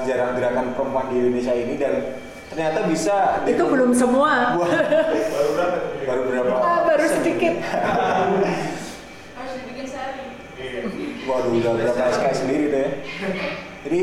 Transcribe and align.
sejarah 0.00 0.34
gerakan 0.34 0.66
perempuan 0.74 1.06
di 1.12 1.16
Indonesia 1.22 1.54
ini 1.54 1.74
dan 1.76 1.94
ternyata 2.50 2.82
bisa 2.90 3.46
Itu 3.46 3.64
belum 3.68 3.94
semua 3.94 4.58
baru 6.08 6.20
berapa? 6.26 6.50
Ah, 6.58 6.80
baru 6.82 7.06
sedikit. 7.06 7.54
harus 9.38 9.52
dibikin 9.62 9.86
sehari 9.86 10.34
Waduh, 11.30 11.52
udah 11.62 11.72
berapa 11.78 12.02
SKS 12.10 12.36
sendiri 12.42 12.64
tuh 12.74 12.80
ya. 12.82 12.90
Jadi 13.86 14.02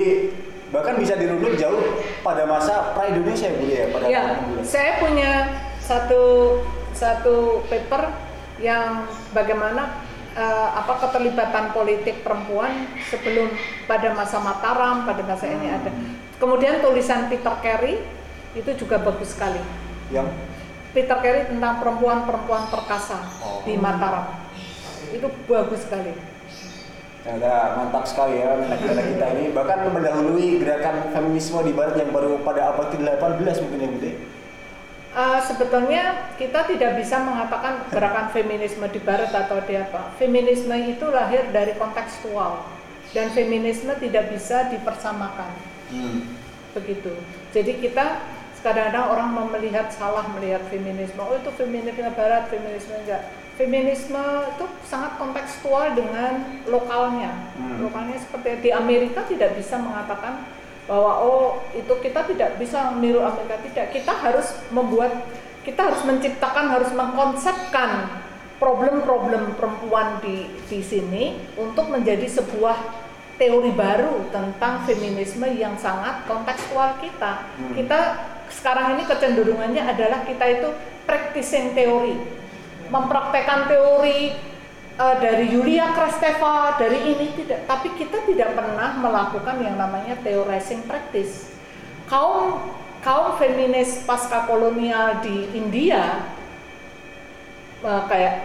bahkan 0.71 0.95
bisa 1.07 1.15
dirunut 1.15 1.55
jauh 1.55 1.79
pada 2.19 2.43
masa 2.43 2.91
pra 2.91 3.07
Indonesia 3.07 3.47
ya 3.47 3.55
Bude 3.55 3.71
ya 3.73 3.85
pada 3.87 4.03
Ya, 4.05 4.21
tahun 4.27 4.59
16. 4.59 4.67
saya 4.67 4.91
punya 4.99 5.31
satu 5.79 6.23
satu 6.91 7.35
paper 7.71 8.11
yang 8.59 9.07
bagaimana 9.31 10.03
eh, 10.35 10.69
apa 10.75 10.99
keterlibatan 10.99 11.71
politik 11.71 12.27
perempuan 12.27 12.91
sebelum 13.07 13.47
pada 13.87 14.11
masa 14.11 14.43
Mataram, 14.43 15.07
pada 15.07 15.23
masa 15.23 15.47
ini 15.47 15.71
ada. 15.71 15.95
Kemudian 16.35 16.83
tulisan 16.83 17.31
Peter 17.31 17.55
Carey 17.63 18.03
itu 18.51 18.69
juga 18.75 18.99
bagus 18.99 19.31
sekali. 19.31 19.63
yang 20.11 20.27
Peter 20.91 21.15
Carey 21.17 21.47
tentang 21.47 21.79
perempuan-perempuan 21.79 22.67
perkasa 22.67 23.15
Oh. 23.39 23.63
di 23.63 23.79
Mataram. 23.79 24.27
Itu 25.07 25.31
bagus 25.47 25.87
sekali. 25.87 26.11
Ternyata 27.27 27.75
mantap 27.75 28.07
sekali 28.07 28.39
ya 28.39 28.55
anak-anak 28.55 29.05
kita 29.11 29.25
ini 29.35 29.45
bahkan 29.51 29.91
mendahului 29.91 30.63
gerakan 30.63 31.11
feminisme 31.11 31.59
di 31.67 31.75
barat 31.75 31.99
yang 31.99 32.15
baru 32.15 32.39
pada 32.39 32.71
abad 32.71 32.95
ke-18 32.95 33.67
mungkin 33.67 33.83
ya 33.83 33.89
Bude. 33.91 34.11
Eh, 35.17 35.39
sebetulnya 35.49 36.29
kita 36.37 36.69
tidak 36.69 37.01
bisa 37.01 37.17
mengatakan 37.19 37.89
gerakan 37.89 38.29
feminisme 38.29 38.85
di 38.85 39.01
barat 39.01 39.33
atau 39.33 39.59
di 39.65 39.73
apa. 39.73 40.13
Feminisme 40.15 40.71
itu 40.77 41.09
lahir 41.09 41.49
dari 41.49 41.73
kontekstual 41.75 42.63
dan 43.11 43.33
feminisme 43.33 43.91
tidak 43.97 44.29
bisa 44.29 44.69
dipersamakan. 44.69 45.51
Hmm. 45.89 46.37
Begitu. 46.77 47.17
Jadi 47.49 47.81
kita 47.81 48.21
kadang-kadang 48.61 49.09
orang 49.09 49.29
melihat 49.57 49.89
salah 49.89 50.21
melihat 50.37 50.61
feminisme. 50.69 51.17
Oh 51.17 51.33
itu 51.33 51.49
feminisme 51.49 52.13
barat, 52.13 52.47
feminisme 52.53 52.93
enggak. 53.01 53.25
Feminisme 53.57 54.21
itu 54.53 54.65
sangat 54.85 55.17
kontekstual 55.17 55.97
dengan 55.97 56.61
lokalnya. 56.69 57.33
Hmm. 57.57 57.89
Lokalnya 57.89 58.21
seperti 58.21 58.69
di 58.69 58.69
Amerika 58.69 59.25
tidak 59.25 59.57
bisa 59.57 59.81
mengatakan 59.81 60.45
bahwa 60.85 61.19
oh 61.19 61.65
itu 61.73 61.89
kita 61.99 62.23
tidak 62.29 62.61
bisa 62.61 62.93
meniru 62.93 63.25
Amerika 63.25 63.57
tidak. 63.65 63.85
Kita 63.97 64.13
harus 64.13 64.53
membuat 64.69 65.25
kita 65.65 65.89
harus 65.89 66.05
menciptakan 66.05 66.69
harus 66.69 66.93
mengkonsepkan 66.93 68.23
problem-problem 68.61 69.57
perempuan 69.57 70.21
di 70.21 70.47
di 70.69 70.79
sini 70.85 71.41
untuk 71.57 71.89
menjadi 71.89 72.29
sebuah 72.29 72.77
teori 73.37 73.73
baru 73.73 74.29
tentang 74.33 74.85
feminisme 74.85 75.45
yang 75.49 75.77
sangat 75.77 76.25
kontekstual 76.25 76.97
kita. 77.01 77.45
Hmm. 77.57 77.73
Kita 77.73 77.99
sekarang 78.49 78.97
ini 78.97 79.03
kecenderungannya 79.05 79.83
adalah 79.85 80.25
kita 80.25 80.45
itu 80.45 80.69
practicing 81.05 81.77
teori, 81.77 82.17
mempraktekkan 82.87 83.67
teori 83.69 84.33
eh, 84.97 85.15
dari 85.21 85.45
Yulia 85.51 85.91
Kristeva, 85.93 86.75
dari 86.79 87.15
ini 87.15 87.27
tidak, 87.37 87.67
tapi 87.67 87.93
kita 87.95 88.23
tidak 88.25 88.55
pernah 88.55 88.97
melakukan 88.99 89.61
yang 89.63 89.75
namanya 89.75 90.15
theorizing 90.23 90.83
practice. 90.87 91.53
Kaum 92.07 92.63
kaum 93.03 93.35
feminis 93.37 94.03
pasca 94.03 94.49
kolonial 94.49 95.21
di 95.21 95.51
India 95.53 96.27
eh, 97.83 98.03
kayak 98.09 98.35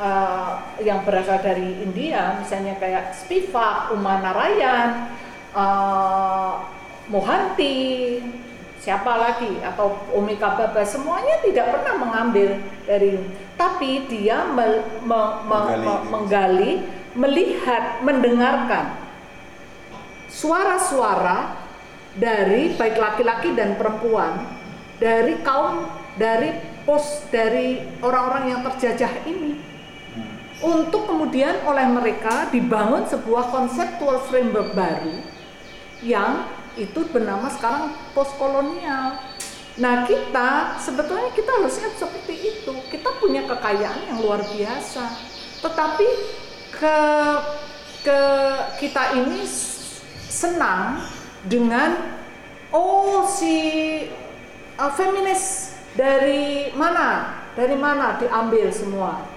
eh, 0.00 0.52
yang 0.82 1.06
berasal 1.06 1.38
dari 1.40 1.84
India, 1.84 2.40
misalnya 2.40 2.74
kayak 2.80 3.14
Spivak, 3.14 3.94
Uma 3.94 4.20
Narayan, 4.20 5.12
eh, 5.54 6.52
Mohanty, 7.04 8.20
siapa 8.84 9.16
lagi 9.16 9.64
atau 9.64 9.96
Umi 10.12 10.36
Kababa 10.36 10.84
semuanya 10.84 11.40
tidak 11.40 11.72
pernah 11.72 11.96
mengambil 12.04 12.60
dari 12.84 13.16
tapi 13.56 14.04
dia 14.12 14.44
me- 14.44 14.84
me- 15.08 15.34
me- 15.48 15.48
Menggali. 15.48 15.80
me- 15.88 16.04
menggali 16.12 16.72
melihat 17.16 18.04
mendengarkan 18.04 18.92
suara-suara 20.28 21.56
dari 22.12 22.76
baik 22.76 23.00
laki-laki 23.00 23.56
dan 23.56 23.80
perempuan 23.80 24.52
dari 25.00 25.40
kaum 25.40 25.88
dari 26.20 26.52
pos 26.84 27.24
dari 27.32 27.80
orang-orang 28.04 28.52
yang 28.52 28.60
terjajah 28.68 29.24
ini. 29.24 29.56
Untuk 30.60 31.10
kemudian 31.10 31.64
oleh 31.66 31.88
mereka 31.88 32.52
dibangun 32.52 33.08
sebuah 33.08 33.50
konseptual 33.50 34.22
framework 34.28 34.76
baru 34.76 35.18
yang 36.04 36.46
itu 36.74 37.06
bernama 37.10 37.50
sekarang 37.50 37.94
postkolonial. 38.12 39.18
Nah 39.74 40.06
kita 40.06 40.78
sebetulnya 40.78 41.34
kita 41.34 41.50
harusnya 41.50 41.90
seperti 41.94 42.34
itu. 42.38 42.74
Kita 42.90 43.10
punya 43.18 43.42
kekayaan 43.46 44.14
yang 44.14 44.18
luar 44.22 44.42
biasa. 44.42 45.04
Tetapi 45.62 46.08
ke 46.74 46.98
ke 48.04 48.20
kita 48.78 49.16
ini 49.18 49.42
senang 50.28 51.02
dengan 51.46 51.96
oh 52.70 53.26
si 53.26 53.56
uh, 54.78 54.92
feminis 54.94 55.74
dari 55.94 56.74
mana? 56.74 57.42
Dari 57.54 57.78
mana 57.78 58.18
diambil 58.18 58.66
semua? 58.74 59.34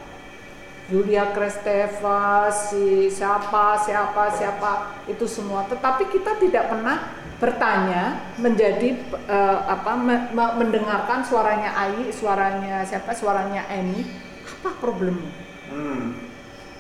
Yulia 0.87 1.35
Kristeva, 1.35 2.47
si 2.47 3.11
siapa, 3.11 3.75
siapa, 3.75 4.31
siapa 4.31 4.71
itu 5.05 5.27
semua. 5.27 5.67
Tetapi 5.67 6.07
kita 6.07 6.39
tidak 6.39 6.71
pernah 6.71 7.11
bertanya, 7.37 8.33
menjadi 8.41 8.97
eh, 9.29 9.59
apa, 9.69 9.93
me- 9.93 10.29
me- 10.33 10.55
mendengarkan 10.57 11.21
suaranya 11.21 11.73
Ai, 11.77 12.09
suaranya 12.09 12.81
siapa, 12.81 13.13
suaranya 13.13 13.69
Eni, 13.69 14.01
apa 14.45 14.73
problemnya? 14.81 15.31
Hmm. 15.69 16.17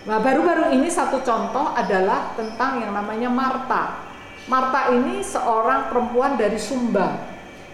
Nah, 0.07 0.17
baru-baru 0.23 0.71
ini 0.71 0.87
satu 0.87 1.19
contoh 1.19 1.75
adalah 1.75 2.31
tentang 2.39 2.79
yang 2.79 2.95
namanya 2.95 3.27
Marta. 3.27 4.07
Marta 4.47 4.95
ini 4.95 5.19
seorang 5.19 5.91
perempuan 5.91 6.39
dari 6.39 6.55
Sumba 6.55 7.27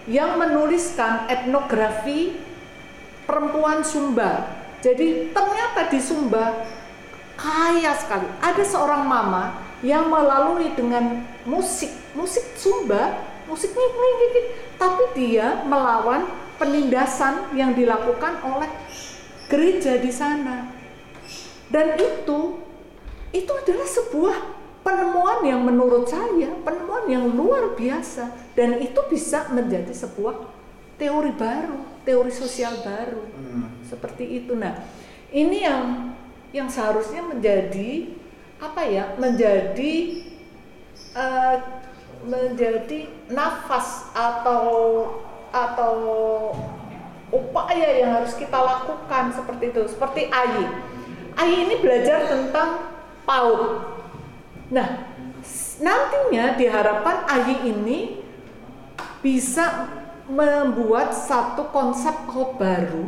yang 0.10 0.42
menuliskan 0.42 1.30
etnografi 1.30 2.34
perempuan 3.30 3.86
Sumba. 3.86 4.60
Jadi 4.82 5.30
ternyata 5.32 5.88
di 5.88 6.00
Sumba 6.02 6.66
kaya 7.38 7.94
sekali. 7.96 8.26
Ada 8.42 8.66
seorang 8.66 9.06
mama 9.06 9.54
yang 9.84 10.08
melalui 10.08 10.72
dengan 10.74 11.28
musik, 11.44 11.92
musik 12.16 12.56
Sumba, 12.56 13.20
musik 13.52 13.76
nih, 13.76 13.90
nih, 13.92 14.14
nih, 14.16 14.30
nih. 14.32 14.46
tapi 14.80 15.04
dia 15.12 15.62
melawan 15.68 16.24
penindasan 16.56 17.52
yang 17.52 17.76
dilakukan 17.76 18.40
oleh 18.48 18.72
gereja 19.52 20.00
di 20.00 20.10
sana. 20.10 20.72
Dan 21.68 22.00
itu 22.00 22.64
itu 23.36 23.52
adalah 23.52 23.88
sebuah 23.90 24.38
penemuan 24.86 25.44
yang 25.44 25.62
menurut 25.68 26.08
saya 26.08 26.54
penemuan 26.64 27.04
yang 27.10 27.26
luar 27.34 27.76
biasa 27.76 28.30
dan 28.54 28.80
itu 28.80 29.00
bisa 29.10 29.52
menjadi 29.52 29.92
sebuah 29.92 30.48
teori 30.96 31.34
baru, 31.36 32.06
teori 32.08 32.32
sosial 32.32 32.80
baru. 32.86 33.20
Hmm. 33.36 33.84
Seperti 33.84 34.44
itu. 34.44 34.56
Nah, 34.56 34.80
ini 35.34 35.66
yang 35.66 36.14
yang 36.54 36.70
seharusnya 36.70 37.26
menjadi 37.26 38.23
apa 38.64 38.82
ya? 38.88 39.12
Menjadi 39.20 40.24
eh, 41.14 41.56
menjadi 42.24 43.12
nafas 43.28 44.08
atau 44.16 44.64
atau 45.52 45.96
upaya 47.30 48.00
yang 48.00 48.22
harus 48.22 48.34
kita 48.40 48.56
lakukan 48.56 49.36
seperti 49.36 49.76
itu. 49.76 49.82
Seperti 49.92 50.22
Ayi. 50.32 50.66
Ayi 51.36 51.56
ini 51.68 51.76
belajar 51.82 52.30
tentang 52.30 52.94
PAUD. 53.28 53.62
Nah, 54.72 54.88
nantinya 55.82 56.56
diharapkan 56.56 57.28
Ayi 57.28 57.74
ini 57.74 58.00
bisa 59.20 59.92
membuat 60.30 61.12
satu 61.12 61.68
konsep 61.74 62.14
PAUD 62.32 62.56
baru 62.56 63.06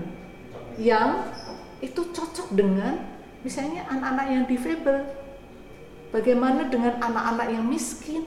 yang 0.75 1.31
itu 1.79 2.11
cocok 2.11 2.51
dengan 2.51 2.99
misalnya 3.45 3.87
anak-anak 3.87 4.25
yang 4.27 4.43
difabel. 4.49 5.24
Bagaimana 6.15 6.71
dengan 6.71 6.95
anak-anak 6.95 7.47
yang 7.51 7.67
miskin? 7.67 8.23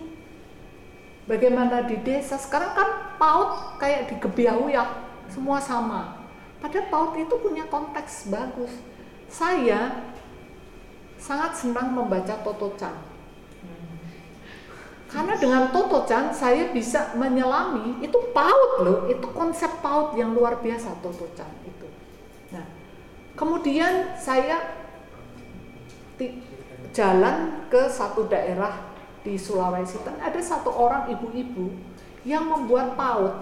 Bagaimana 1.24 1.88
di 1.88 1.96
desa? 2.04 2.36
Sekarang 2.36 2.76
kan 2.76 2.88
PAUD 3.16 3.80
kayak 3.80 4.12
di 4.12 4.14
Gebiahuyak 4.20 4.88
semua 5.32 5.56
sama. 5.56 6.28
Padahal 6.60 6.92
PAUD 6.92 7.24
itu 7.24 7.34
punya 7.40 7.64
konteks 7.72 8.28
bagus. 8.28 8.76
Saya 9.32 10.04
sangat 11.16 11.56
senang 11.56 11.96
membaca 11.96 12.36
Toto 12.44 12.76
Chan. 12.76 12.92
Karena 15.08 15.40
dengan 15.40 15.72
Toto 15.72 16.04
Chan 16.04 16.36
saya 16.36 16.68
bisa 16.68 17.16
menyelami 17.16 18.04
itu 18.04 18.18
PAUD 18.36 18.72
loh, 18.84 18.98
itu 19.08 19.24
konsep 19.32 19.80
PAUD 19.80 20.20
yang 20.20 20.36
luar 20.36 20.60
biasa 20.60 20.92
Toto 21.00 21.24
Chan 21.32 21.48
itu. 21.64 21.88
Nah, 22.52 22.68
kemudian 23.32 24.12
saya 24.20 24.76
jalan 26.92 27.66
ke 27.68 27.88
satu 27.88 28.26
daerah 28.26 28.88
di 29.22 29.36
Sulawesi 29.36 30.00
dan 30.06 30.16
ada 30.22 30.40
satu 30.40 30.72
orang 30.72 31.10
ibu-ibu 31.12 31.68
yang 32.24 32.48
membuat 32.48 32.96
PAUD. 32.96 33.34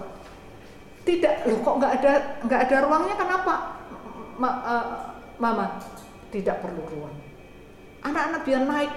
Tidak, 1.07 1.47
loh 1.47 1.59
kok 1.63 1.75
nggak 1.79 1.93
ada 2.03 2.13
nggak 2.43 2.61
ada 2.67 2.77
ruangnya 2.83 3.15
kenapa? 3.15 3.53
Ma- 4.35 4.59
eh, 4.59 4.87
mama, 5.39 5.79
tidak 6.29 6.59
perlu 6.59 6.83
ruang. 6.83 7.15
Anak-anak 8.03 8.41
biar 8.43 8.63
naik 8.67 8.91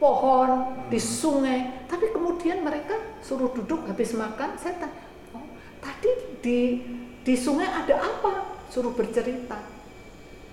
pohon 0.00 0.80
di 0.88 0.96
sungai, 0.96 1.84
tapi 1.84 2.08
kemudian 2.08 2.64
mereka 2.64 2.96
suruh 3.20 3.52
duduk 3.52 3.84
habis 3.84 4.16
makan. 4.16 4.56
Saya 4.56 4.80
tanya, 4.80 5.04
oh, 5.36 5.44
tadi 5.84 6.10
di 6.40 6.60
di 7.20 7.34
sungai 7.36 7.68
ada 7.68 8.00
apa? 8.00 8.56
Suruh 8.72 8.96
bercerita. 8.96 9.79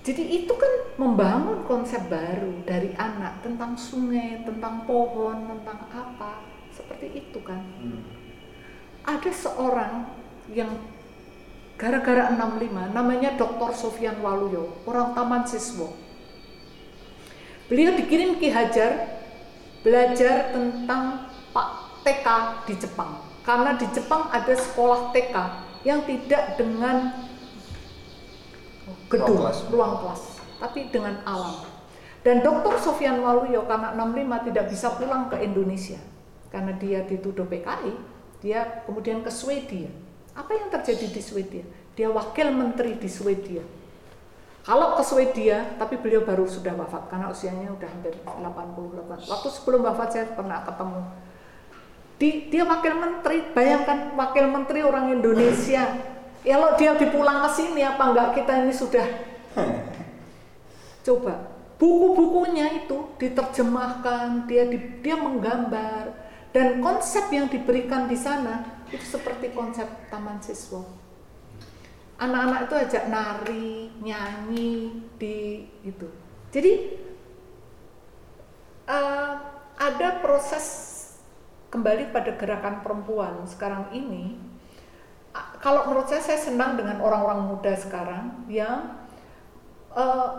Jadi 0.07 0.24
itu 0.24 0.56
kan 0.56 0.95
membangun 0.95 1.68
konsep 1.68 2.00
baru 2.07 2.63
dari 2.63 2.95
anak 2.95 3.44
tentang 3.44 3.75
sungai, 3.75 4.39
tentang 4.48 4.88
pohon, 4.88 5.51
tentang 5.51 5.83
apa, 5.92 6.48
seperti 6.71 7.27
itu 7.27 7.44
kan. 7.44 7.59
Ada 9.04 9.27
seorang 9.27 10.07
yang 10.48 10.80
gara-gara 11.75 12.31
65 12.31 12.95
namanya 12.95 13.36
Dr. 13.36 13.75
Sofian 13.75 14.24
Waluyo, 14.24 14.80
orang 14.88 15.12
Taman 15.12 15.44
Siswo. 15.44 15.92
Beliau 17.68 17.92
dikirim 18.00 18.39
Ki 18.39 18.48
Hajar 18.48 19.19
belajar 19.83 20.56
tentang 20.56 21.36
Pak 21.51 21.69
TK 22.07 22.27
di 22.63 22.74
Jepang. 22.80 23.27
Karena 23.44 23.75
di 23.75 23.83
Jepang 23.92 24.31
ada 24.31 24.56
sekolah 24.56 25.12
TK 25.12 25.36
yang 25.83 26.07
tidak 26.07 26.56
dengan 26.56 27.26
gedung, 29.07 29.39
Ruang 29.39 29.44
kelas. 29.48 29.57
ruang 29.71 29.94
kelas, 30.04 30.21
tapi 30.59 30.80
dengan 30.92 31.15
alam. 31.24 31.63
Dan 32.25 32.44
Dr. 32.44 32.75
Sofian 32.83 33.24
Waluyo 33.24 33.63
karena 33.63 33.95
65 33.95 34.48
tidak 34.51 34.65
bisa 34.68 34.88
pulang 35.00 35.31
ke 35.31 35.39
Indonesia 35.39 36.00
karena 36.51 36.75
dia 36.75 37.04
dituduh 37.07 37.48
PKI, 37.48 37.94
dia 38.44 38.83
kemudian 38.83 39.24
ke 39.24 39.31
Swedia. 39.31 39.88
Apa 40.36 40.54
yang 40.54 40.68
terjadi 40.69 41.07
di 41.07 41.21
Swedia? 41.24 41.63
Dia 41.98 42.12
wakil 42.12 42.51
menteri 42.54 43.00
di 43.00 43.09
Swedia. 43.09 43.63
Kalau 44.68 45.00
ke 45.00 45.04
Swedia, 45.07 45.80
tapi 45.80 45.95
beliau 45.95 46.27
baru 46.27 46.44
sudah 46.44 46.75
wafat 46.75 47.07
karena 47.07 47.31
usianya 47.31 47.71
udah 47.71 47.88
hampir 47.88 48.12
88. 48.27 49.31
Waktu 49.31 49.48
sebelum 49.48 49.88
wafat 49.88 50.10
saya 50.12 50.25
pernah 50.36 50.68
ketemu. 50.68 51.01
Di, 52.18 52.30
dia 52.51 52.68
wakil 52.68 52.94
menteri, 53.00 53.38
bayangkan 53.56 54.12
wakil 54.19 54.45
menteri 54.51 54.83
orang 54.83 55.15
Indonesia. 55.15 56.17
Ya 56.48 56.56
kalau 56.56 56.80
dia 56.80 56.96
dipulang 56.96 57.44
ke 57.44 57.50
sini 57.60 57.84
apa 57.84 58.08
enggak 58.08 58.40
kita 58.40 58.64
ini 58.64 58.72
sudah 58.72 59.04
coba 61.04 61.52
buku-bukunya 61.76 62.88
itu 62.88 63.12
diterjemahkan, 63.20 64.48
dia 64.48 64.64
di- 64.72 65.04
dia 65.04 65.20
menggambar 65.20 66.16
dan 66.56 66.80
konsep 66.80 67.28
yang 67.36 67.52
diberikan 67.52 68.08
di 68.08 68.16
sana 68.16 68.64
itu 68.88 69.04
seperti 69.04 69.52
konsep 69.52 69.86
taman 70.08 70.40
siswa 70.40 70.88
anak-anak 72.18 72.60
itu 72.66 72.76
ajak 72.82 73.04
nari, 73.14 73.94
nyanyi 74.02 74.90
di 75.22 75.70
itu. 75.86 76.08
Jadi 76.50 76.74
eh, 78.90 79.32
ada 79.78 80.10
proses 80.24 80.66
kembali 81.70 82.10
pada 82.10 82.34
gerakan 82.34 82.82
perempuan 82.82 83.46
sekarang 83.46 83.92
ini. 83.94 84.47
Kalau 85.57 85.89
menurut 85.89 86.07
saya, 86.07 86.22
saya 86.22 86.39
senang 86.39 86.78
dengan 86.78 87.01
orang-orang 87.01 87.50
muda 87.50 87.74
sekarang 87.75 88.45
yang 88.48 89.04
eh, 89.94 90.30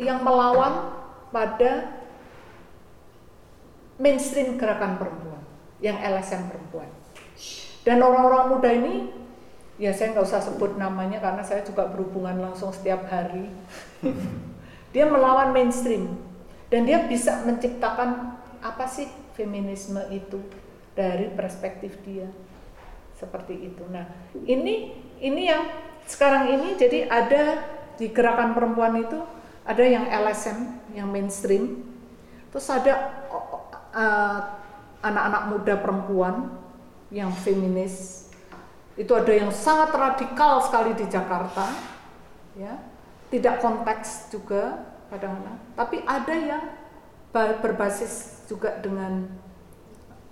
yang 0.00 0.24
melawan 0.24 0.96
pada 1.30 2.00
mainstream 4.00 4.56
gerakan 4.56 4.96
perempuan, 4.96 5.42
yang 5.84 6.00
LSM 6.00 6.48
perempuan. 6.48 6.88
Dan 7.84 8.00
orang-orang 8.00 8.44
muda 8.48 8.70
ini 8.72 8.94
ya 9.80 9.96
saya 9.96 10.12
nggak 10.12 10.28
usah 10.28 10.44
sebut 10.44 10.76
namanya 10.76 11.24
karena 11.24 11.40
saya 11.40 11.64
juga 11.64 11.88
berhubungan 11.88 12.36
langsung 12.36 12.68
setiap 12.68 13.08
hari 13.08 13.48
dia 14.92 15.08
melawan 15.08 15.56
mainstream 15.56 16.20
dan 16.68 16.84
dia 16.84 17.08
bisa 17.08 17.40
menciptakan 17.48 18.36
apa 18.60 18.84
sih 18.84 19.08
feminisme 19.32 20.04
itu 20.12 20.36
dari 20.92 21.32
perspektif 21.32 21.96
dia 22.04 22.28
seperti 23.20 23.68
itu. 23.68 23.84
Nah 23.92 24.08
ini 24.48 24.96
ini 25.20 25.42
yang 25.44 25.68
sekarang 26.08 26.48
ini 26.56 26.80
jadi 26.80 27.04
ada 27.12 27.60
di 28.00 28.08
gerakan 28.08 28.56
perempuan 28.56 28.96
itu 28.96 29.20
ada 29.68 29.84
yang 29.84 30.08
LSM 30.08 30.58
yang 30.96 31.12
mainstream. 31.12 31.84
Terus 32.50 32.66
ada 32.72 33.22
uh, 33.92 34.40
anak-anak 35.04 35.42
muda 35.52 35.74
perempuan 35.78 36.34
yang 37.12 37.30
feminis. 37.30 38.26
Itu 38.96 39.14
ada 39.14 39.30
yang 39.30 39.52
sangat 39.54 39.94
radikal 39.94 40.64
sekali 40.64 40.96
di 40.96 41.06
Jakarta 41.06 41.68
ya. 42.56 42.80
Tidak 43.30 43.62
konteks 43.62 44.34
juga 44.34 44.90
kadang-kadang. 45.12 45.58
Tapi 45.78 46.02
ada 46.02 46.34
yang 46.34 46.64
ba- 47.30 47.62
berbasis 47.62 48.42
juga 48.50 48.74
dengan 48.82 49.30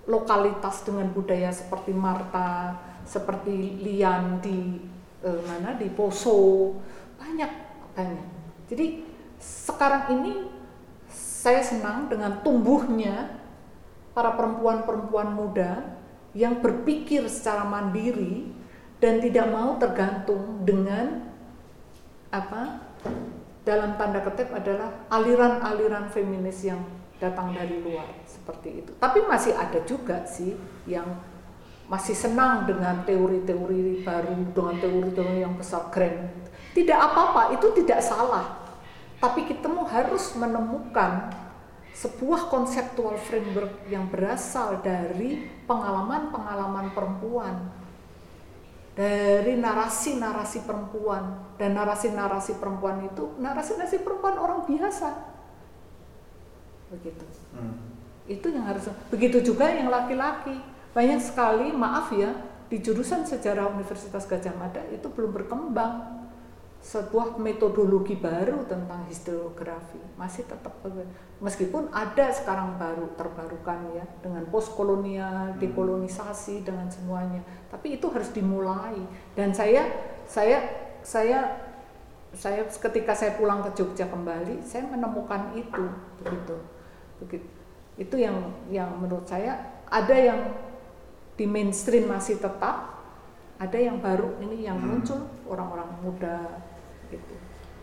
lokalitas 0.09 0.81
dengan 0.81 1.13
budaya 1.13 1.53
seperti 1.53 1.93
Marta 1.93 2.73
seperti 3.05 3.81
Lian 3.81 4.41
di 4.41 4.81
eh, 5.21 5.41
mana 5.45 5.77
di 5.77 5.87
Poso. 5.93 6.73
Banyak 7.17 7.51
banyak. 7.93 8.27
Jadi 8.69 9.05
sekarang 9.39 10.19
ini 10.19 10.33
saya 11.09 11.63
senang 11.63 12.11
dengan 12.11 12.41
tumbuhnya 12.43 13.39
para 14.11 14.35
perempuan-perempuan 14.35 15.31
muda 15.31 15.95
yang 16.35 16.59
berpikir 16.59 17.25
secara 17.31 17.65
mandiri 17.65 18.51
dan 18.99 19.23
tidak 19.23 19.47
mau 19.49 19.79
tergantung 19.79 20.61
dengan 20.67 21.23
apa 22.29 22.83
dalam 23.65 23.97
tanda 23.97 24.21
kutip 24.21 24.51
adalah 24.53 25.07
aliran-aliran 25.09 26.11
feminis 26.13 26.61
yang 26.67 26.83
datang 27.19 27.51
dari 27.51 27.83
luar 27.83 28.07
seperti 28.23 28.81
itu. 28.81 28.91
Tapi 28.95 29.27
masih 29.27 29.53
ada 29.53 29.83
juga 29.83 30.23
sih 30.23 30.55
yang 30.87 31.05
masih 31.91 32.15
senang 32.15 32.63
dengan 32.63 33.03
teori-teori 33.03 34.01
baru, 34.07 34.33
dengan 34.55 34.75
teori-teori 34.79 35.37
yang 35.43 35.53
besar 35.59 35.91
keren. 35.91 36.31
Tidak 36.71 36.95
apa-apa, 36.95 37.53
itu 37.59 37.75
tidak 37.83 37.99
salah. 37.99 38.63
Tapi 39.19 39.43
kita 39.51 39.67
mau 39.67 39.83
harus 39.83 40.31
menemukan 40.39 41.27
sebuah 41.91 42.47
konseptual 42.47 43.19
framework 43.19 43.83
yang 43.91 44.07
berasal 44.07 44.79
dari 44.79 45.43
pengalaman-pengalaman 45.67 46.95
perempuan 46.95 47.67
dari 48.95 49.59
narasi-narasi 49.59 50.63
perempuan 50.63 51.55
dan 51.59 51.75
narasi-narasi 51.75 52.59
perempuan 52.59 53.03
itu 53.07 53.35
narasi-narasi 53.39 54.03
perempuan 54.03 54.35
orang 54.39 54.67
biasa 54.67 55.38
begitu. 56.91 57.25
Itu 58.29 58.53
yang 58.53 58.69
harus 58.69 58.89
begitu 59.09 59.41
juga 59.41 59.69
yang 59.69 59.89
laki-laki. 59.89 60.57
Banyak 60.93 61.21
sekali 61.21 61.73
maaf 61.73 62.13
ya 62.13 62.33
di 62.69 62.77
jurusan 62.81 63.25
sejarah 63.25 63.73
Universitas 63.73 64.25
Gajah 64.29 64.53
Mada 64.57 64.81
itu 64.93 65.09
belum 65.09 65.33
berkembang. 65.33 66.21
Sebuah 66.79 67.35
metodologi 67.43 68.15
baru 68.15 68.63
tentang 68.63 69.03
historiografi 69.11 69.99
masih 70.15 70.47
tetap 70.47 70.79
meskipun 71.43 71.91
ada 71.91 72.31
sekarang 72.31 72.79
baru 72.79 73.03
terbarukan 73.19 73.99
ya 73.99 74.07
dengan 74.23 74.47
postkolonial 74.47 75.59
dekolonisasi 75.59 76.63
dengan 76.63 76.87
semuanya. 76.87 77.43
Tapi 77.67 77.99
itu 77.99 78.07
harus 78.07 78.31
dimulai. 78.31 78.95
Dan 79.35 79.51
saya 79.51 79.91
saya 80.23 80.63
saya 81.03 81.67
saya 82.31 82.63
ketika 82.63 83.11
saya 83.11 83.35
pulang 83.35 83.65
ke 83.65 83.75
Jogja 83.75 84.05
kembali 84.05 84.61
saya 84.61 84.85
menemukan 84.85 85.49
itu 85.57 85.83
begitu 86.21 86.78
begitu 87.19 87.47
itu 87.99 88.15
yang 88.15 88.55
yang 88.71 88.95
menurut 88.95 89.27
saya 89.27 89.83
ada 89.91 90.15
yang 90.15 90.55
di 91.35 91.43
mainstream 91.43 92.07
masih 92.07 92.39
tetap 92.39 92.99
ada 93.59 93.75
yang 93.75 93.99
baru 93.99 94.39
ini 94.39 94.63
yang 94.63 94.79
Hmm. 94.79 95.03
muncul 95.03 95.19
orang-orang 95.43 95.89
muda 95.99 96.63
gitu. 97.11 97.35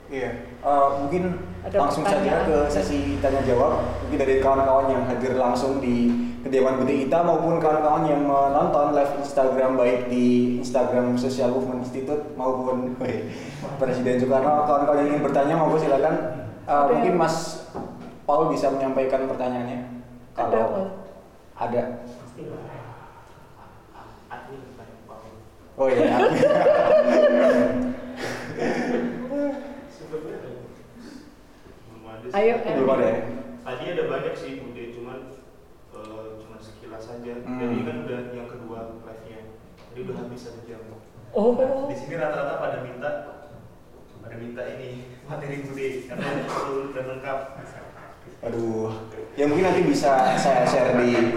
Iya, 0.07 0.55
eh, 0.63 0.89
mungkin 1.03 1.35
Ada 1.67 1.77
langsung 1.83 2.07
saja 2.07 2.47
ke 2.47 2.71
sesi 2.71 3.19
tanya 3.19 3.43
jawab. 3.43 3.83
Mungkin 4.07 4.19
dari 4.23 4.39
kawan-kawan 4.39 4.87
yang 4.87 5.03
hadir 5.11 5.35
langsung 5.35 5.83
di 5.83 6.15
kediaman 6.47 6.79
Budi 6.79 7.11
Ita 7.11 7.27
maupun 7.27 7.59
kawan-kawan 7.59 8.07
yang 8.07 8.23
menonton 8.23 8.95
live 8.95 9.19
Instagram 9.19 9.75
baik 9.75 10.07
di 10.07 10.57
Instagram 10.63 11.19
Social 11.19 11.51
Movement 11.51 11.83
Institute 11.83 12.23
maupun 12.39 12.95
Presiden 13.83 14.23
Soekarno 14.23 14.63
kawan-kawan 14.63 15.03
yang 15.03 15.09
ingin 15.11 15.23
bertanya 15.27 15.55
maupun 15.59 15.79
silakan 15.83 16.17
Uh, 16.67 16.91
mungkin 16.91 17.15
Mas 17.15 17.56
Paul 18.27 18.51
bisa 18.51 18.75
menyampaikan 18.75 19.31
pertanyaannya? 19.31 20.03
Ada, 20.35 20.51
kalau 20.51 20.67
Paul. 20.67 20.87
ada 21.57 21.83
banget 22.27 22.77
oh 25.77 25.87
iya 25.89 26.05
ada. 26.09 26.29
Ayo, 32.35 32.59
belum 32.59 32.91
ada 32.91 33.07
ya? 33.07 33.21
Tadi 33.65 33.85
ada 33.97 34.05
banyak 34.11 34.35
sih 34.35 34.61
bude 34.61 34.83
cuman 34.93 35.19
eh, 35.95 36.27
cuman 36.43 36.59
sekilas 36.61 37.03
saja. 37.07 37.33
Hmm. 37.47 37.71
ini 37.73 37.87
kan 37.87 37.97
udah 38.05 38.21
yang 38.35 38.49
kedua 38.51 39.01
live 39.07 39.25
nya 39.31 39.41
jadi 39.95 39.99
udah 40.05 40.17
habis 40.21 40.41
satu 40.45 40.61
jam. 40.69 40.83
Oh. 41.33 41.55
Nah, 41.55 41.89
di 41.89 41.97
sini 41.97 42.19
rata-rata 42.19 42.61
pada 42.61 42.79
minta 42.83 43.11
pada 44.21 44.37
minta 44.37 44.63
ini 44.77 45.15
materi 45.25 45.63
bude 45.65 45.89
karena 46.11 46.29
perlu 46.45 46.93
dan 46.93 47.05
lengkap 47.17 47.39
aduh 48.47 48.95
ya 49.35 49.45
mungkin 49.45 49.67
nanti 49.67 49.83
bisa 49.85 50.39
saya 50.39 50.63
share 50.65 50.95
di 50.97 51.35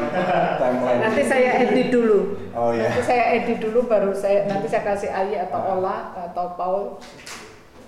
timeline 0.61 1.01
Nanti 1.01 1.23
saya 1.25 1.49
edit 1.59 1.89
dulu. 1.89 2.37
oh 2.53 2.71
ya 2.71 2.85
Nanti 2.87 3.01
saya 3.03 3.23
edit 3.35 3.57
dulu 3.59 3.89
baru 3.89 4.13
saya 4.13 4.45
nanti 4.45 4.69
saya 4.69 4.85
kasih 4.85 5.09
Ayi 5.09 5.35
atau 5.41 5.57
Ola 5.79 6.13
atau 6.15 6.45
Paul 6.53 6.83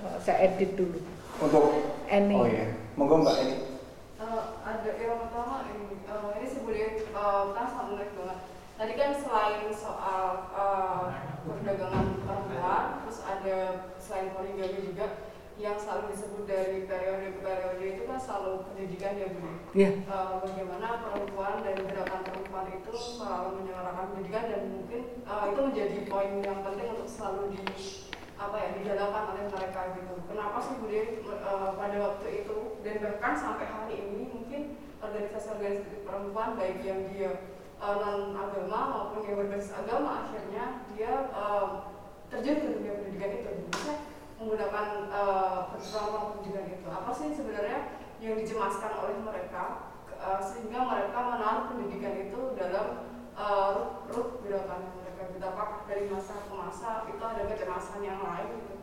eh, 0.02 0.18
saya 0.20 0.50
edit 0.50 0.74
dulu. 0.74 0.98
untuk 1.38 1.66
Eni. 2.06 2.36
oh 2.36 2.46
iya 2.46 2.66
monggo 2.94 3.22
mbak 3.22 3.38
Eni 3.40 3.56
Eh, 4.22 4.44
ada 4.62 4.92
yang 5.02 5.18
pertama 5.18 5.66
ini, 5.66 5.98
eh, 6.06 6.30
ini 6.38 6.46
sebenarnya 6.46 6.90
eh, 7.10 7.44
kan 7.58 7.66
sangat 7.66 7.86
menarik 7.90 8.14
banget. 8.14 8.40
Tadi 8.78 8.94
kan 8.94 9.12
selain 9.18 9.66
soal 9.74 10.26
eh, 10.54 11.04
perdagangan 11.42 12.06
perempuan, 12.22 12.86
terus 13.02 13.20
ada 13.26 13.58
selain 13.98 14.30
poligami 14.30 14.94
juga 14.94 15.31
yang 15.60 15.76
selalu 15.76 16.16
disebut 16.16 16.44
dari 16.48 16.88
periode 16.88 17.36
ke 17.36 17.40
periode 17.44 17.86
itu 17.86 18.04
kan 18.08 18.20
selalu 18.20 18.66
pendidikan 18.72 19.14
ya 19.20 19.28
Bu. 19.36 19.50
Iya. 19.76 19.90
Eh, 20.04 20.34
bagaimana 20.42 20.88
perempuan 21.04 21.56
dan 21.66 21.78
gerakan 21.84 22.22
perempuan 22.24 22.66
itu 22.72 22.92
selalu 22.96 23.50
menyuarakan 23.62 24.06
pendidikan 24.16 24.44
dan 24.48 24.62
mungkin 24.72 25.02
eh, 25.22 25.44
itu 25.52 25.60
menjadi 25.60 25.98
poin 26.08 26.32
yang 26.42 26.60
penting 26.64 26.88
untuk 26.96 27.10
selalu 27.10 27.44
di 27.56 27.64
apa 28.42 28.58
ya 28.58 28.70
dijalankan 28.74 29.24
oleh 29.38 29.46
mereka 29.54 29.82
gitu. 29.94 30.14
Kenapa 30.26 30.58
sih 30.58 30.76
Bude 30.82 31.02
eh, 31.22 31.70
pada 31.78 31.98
waktu 32.00 32.28
itu 32.42 32.58
dan 32.82 32.96
bahkan 33.04 33.34
sampai 33.38 33.66
hari 33.70 33.96
ini 34.02 34.22
mungkin 34.34 34.62
organisasi-organisasi 35.02 36.06
perempuan 36.06 36.58
baik 36.58 36.82
yang 36.82 37.06
dia 37.14 37.32
eh, 37.78 37.96
non 38.02 38.34
agama 38.34 38.80
maupun 38.90 39.26
yang 39.30 39.38
berbasis 39.46 39.78
agama 39.78 40.26
akhirnya 40.26 40.86
dia 40.94 41.30
eh, 41.30 41.68
terjun 42.34 42.58
ke 42.64 42.68
dunia 42.80 42.94
pendidikan 42.98 43.32
itu 43.44 43.52
bisa 43.70 43.94
menggunakan 44.42 44.88
persoalan 45.70 46.42
pendidikan 46.42 46.66
itu. 46.74 46.88
Apa 46.90 47.12
sih 47.14 47.30
sebenarnya 47.30 48.02
yang 48.22 48.38
dicemaskan 48.38 49.02
oleh 49.02 49.18
mereka 49.26 49.94
eh, 50.14 50.42
sehingga 50.46 50.86
mereka 50.86 51.18
menaruh 51.18 51.66
pendidikan 51.74 52.14
itu 52.22 52.54
dalam 52.54 53.10
eh, 53.34 53.72
rut 54.14 54.46
gerakan 54.46 54.94
mereka 55.02 55.22
gitu. 55.34 55.42
Apakah 55.42 55.90
dari 55.90 56.06
masa 56.06 56.38
ke 56.46 56.54
masa 56.54 57.10
itu 57.10 57.18
ada 57.22 57.42
kecemasan 57.50 58.06
yang 58.06 58.22
lain 58.22 58.62
gitu 58.62 58.76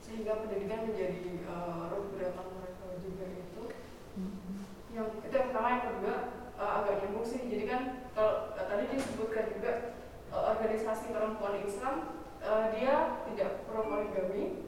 sehingga 0.00 0.40
pendidikan 0.40 0.88
menjadi 0.88 1.44
eh, 1.44 1.82
rut 1.92 2.06
gerakan 2.16 2.46
mereka 2.56 2.84
juga 3.04 3.24
itu 3.28 3.62
yang 4.96 5.12
itu 5.20 5.34
yang 5.36 5.46
pertama. 5.52 5.68
Yang 5.76 5.84
kedua 5.92 6.16
eh, 6.56 6.70
agak 6.80 6.94
nyambung 7.04 7.26
sih. 7.28 7.40
Jadi 7.44 7.64
kan 7.68 7.80
kalau 8.16 8.56
eh, 8.56 8.64
tadi 8.64 8.84
disebutkan 8.96 9.44
juga 9.52 9.72
eh, 10.32 10.42
organisasi 10.56 11.12
perempuan 11.12 11.60
Islam 11.60 11.96
eh, 12.40 12.64
dia 12.80 13.20
tidak 13.28 13.68
pro 13.68 13.84
poligami 13.84 14.65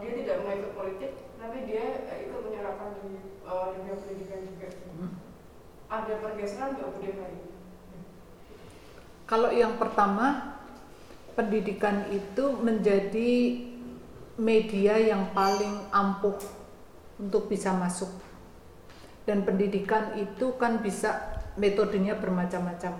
dia 0.00 0.12
tidak 0.24 0.36
mau 0.44 0.52
ikut 0.52 0.72
politik 0.74 1.12
tapi 1.36 1.56
dia 1.68 1.84
eh, 2.08 2.18
ikut 2.28 2.40
menyerahkan 2.42 2.90
di 3.04 3.20
eh, 3.44 3.66
dunia 3.76 3.94
pendidikan 3.94 4.40
juga 4.44 4.68
ada 5.86 6.14
pergeseran 6.18 6.74
nggak 6.74 6.88
Bude 6.98 7.10
hari 7.14 7.36
ini? 7.38 7.54
Kalau 9.26 9.50
yang 9.50 9.74
pertama, 9.78 10.58
pendidikan 11.34 12.06
itu 12.14 12.44
menjadi 12.58 13.32
media 14.38 14.94
yang 14.98 15.30
paling 15.34 15.90
ampuh 15.90 16.38
untuk 17.18 17.50
bisa 17.50 17.74
masuk. 17.74 18.10
Dan 19.26 19.42
pendidikan 19.42 20.14
itu 20.14 20.54
kan 20.54 20.78
bisa 20.78 21.42
metodenya 21.58 22.14
bermacam-macam. 22.14 22.94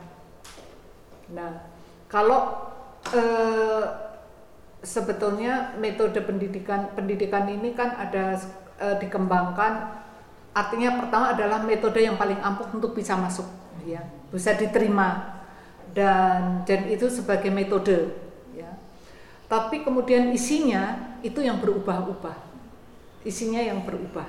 Nah, 1.30 1.50
kalau 2.11 2.71
eh, 3.14 4.06
sebetulnya 4.87 5.75
metode 5.83 6.23
pendidikan 6.23 6.95
pendidikan 6.95 7.50
ini 7.50 7.75
kan 7.75 7.99
ada 7.99 8.38
eh, 8.78 8.97
dikembangkan. 9.02 10.07
Artinya 10.57 11.05
pertama 11.05 11.35
adalah 11.35 11.61
metode 11.66 12.00
yang 12.00 12.16
paling 12.16 12.38
ampuh 12.40 12.71
untuk 12.73 12.95
bisa 12.95 13.19
masuk 13.19 13.45
ya. 13.83 14.00
Bisa 14.31 14.55
diterima. 14.55 15.35
Dan 15.90 16.62
dan 16.64 16.87
itu 16.87 17.11
sebagai 17.11 17.50
metode 17.50 18.14
ya. 18.55 18.78
Tapi 19.50 19.83
kemudian 19.83 20.31
isinya 20.31 21.16
itu 21.21 21.43
yang 21.43 21.59
berubah-ubah. 21.59 22.37
Isinya 23.26 23.59
yang 23.59 23.83
berubah. 23.83 24.25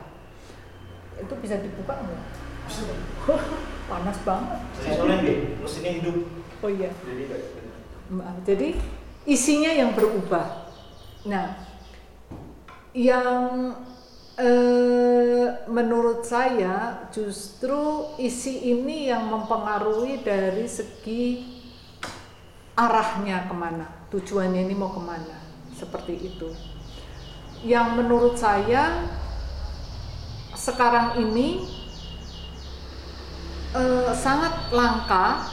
Itu 1.22 1.34
bisa 1.40 1.62
dibuka 1.62 2.02
nggak? 2.02 2.24
Panas 3.92 4.18
banget. 4.26 4.60
Soalnya 4.84 5.18
mesinnya 5.64 5.92
hidup. 6.02 6.18
Oh 6.60 6.72
iya. 6.72 6.92
Jadi 8.44 8.68
isinya 9.28 9.70
yang 9.76 9.92
berubah. 9.92 10.72
Nah, 11.28 11.60
yang 12.96 13.76
eh, 14.40 15.68
menurut 15.68 16.24
saya 16.24 17.06
justru 17.12 18.08
isi 18.24 18.72
ini 18.72 19.12
yang 19.12 19.28
mempengaruhi 19.28 20.24
dari 20.24 20.64
segi 20.66 21.44
arahnya 22.80 23.52
ke 23.52 23.56
mana, 23.58 23.86
tujuannya 24.08 24.64
ini 24.64 24.74
mau 24.74 24.96
ke 24.96 25.04
mana, 25.04 25.38
seperti 25.76 26.32
itu. 26.32 26.48
Yang 27.68 27.88
menurut 28.00 28.40
saya 28.40 29.12
sekarang 30.56 31.20
ini 31.20 31.68
eh, 33.76 34.12
sangat 34.16 34.72
langka, 34.72 35.44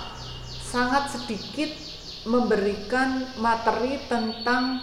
sangat 0.46 1.10
sedikit 1.10 1.83
memberikan 2.24 3.28
materi 3.36 4.00
tentang 4.08 4.80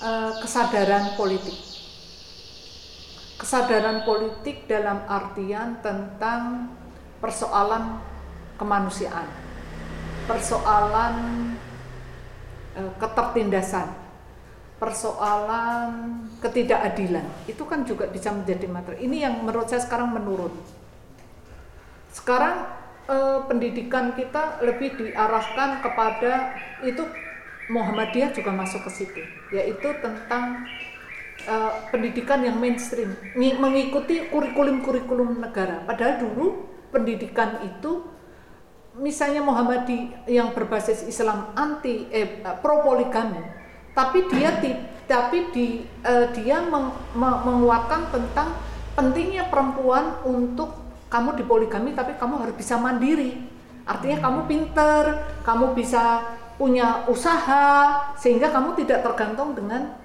eh, 0.00 0.32
kesadaran 0.40 1.14
politik. 1.14 1.56
Kesadaran 3.38 4.02
politik 4.02 4.66
dalam 4.66 5.06
artian 5.06 5.78
tentang 5.78 6.74
persoalan 7.22 8.02
kemanusiaan, 8.58 9.28
persoalan 10.26 11.14
eh, 12.74 12.92
ketertindasan, 12.96 13.88
persoalan 14.80 15.90
ketidakadilan. 16.40 17.26
Itu 17.44 17.68
kan 17.68 17.84
juga 17.84 18.08
bisa 18.08 18.32
menjadi 18.32 18.66
materi. 18.66 19.04
Ini 19.04 19.16
yang 19.28 19.34
menurut 19.44 19.68
saya 19.68 19.84
sekarang 19.84 20.16
menurun. 20.16 20.54
Sekarang 22.08 22.77
eh, 23.08 23.38
pendidikan 23.48 24.12
kita 24.12 24.60
lebih 24.62 24.94
diarahkan 25.00 25.80
kepada 25.80 26.54
itu 26.84 27.02
Muhammadiyah 27.68 28.32
juga 28.32 28.52
masuk 28.52 28.88
ke 28.88 28.90
situ, 28.92 29.22
yaitu 29.52 29.88
tentang 30.00 30.64
eh, 31.44 31.72
pendidikan 31.92 32.40
yang 32.44 32.56
mainstream, 32.56 33.12
mengikuti 33.36 34.28
kurikulum-kurikulum 34.28 35.40
negara. 35.40 35.84
Padahal 35.84 36.20
dulu 36.20 36.64
pendidikan 36.88 37.60
itu 37.64 38.08
misalnya 38.96 39.44
Muhammadi 39.44 40.10
yang 40.26 40.56
berbasis 40.56 41.04
Islam 41.04 41.52
anti 41.54 42.08
eh, 42.08 42.40
pro 42.64 42.80
poligami, 42.80 43.44
tapi 43.92 44.24
dia 44.32 44.56
ti- 44.64 44.80
tapi 45.04 45.52
di 45.52 45.84
eh, 46.04 46.26
dia 46.32 46.64
meng- 46.64 46.96
me- 47.12 47.40
menguatkan 47.44 48.08
tentang 48.08 48.56
pentingnya 48.96 49.46
perempuan 49.52 50.24
untuk 50.24 50.87
kamu 51.08 51.40
dipoligami 51.40 51.96
tapi 51.96 52.16
kamu 52.16 52.44
harus 52.44 52.54
bisa 52.56 52.76
mandiri. 52.76 53.40
Artinya 53.88 54.20
kamu 54.20 54.40
pinter, 54.44 55.02
kamu 55.42 55.72
bisa 55.72 56.20
punya 56.60 57.08
usaha 57.08 57.96
sehingga 58.20 58.52
kamu 58.52 58.76
tidak 58.84 59.00
tergantung 59.00 59.56
dengan 59.56 59.96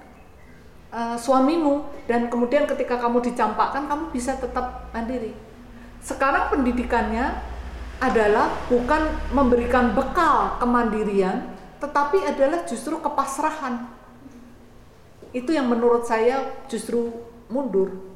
eh, 0.88 1.16
suamimu 1.20 2.08
dan 2.08 2.32
kemudian 2.32 2.64
ketika 2.64 2.96
kamu 2.96 3.20
dicampakkan 3.20 3.84
kamu 3.84 4.08
bisa 4.08 4.36
tetap 4.40 4.88
mandiri. 4.96 5.36
Sekarang 6.00 6.52
pendidikannya 6.52 7.32
adalah 8.00 8.52
bukan 8.68 9.08
memberikan 9.32 9.96
bekal 9.96 10.60
kemandirian, 10.60 11.48
tetapi 11.80 12.24
adalah 12.24 12.64
justru 12.68 13.00
kepasrahan. 13.00 13.88
Itu 15.32 15.50
yang 15.50 15.68
menurut 15.72 16.04
saya 16.04 16.64
justru 16.68 17.10
mundur. 17.48 18.13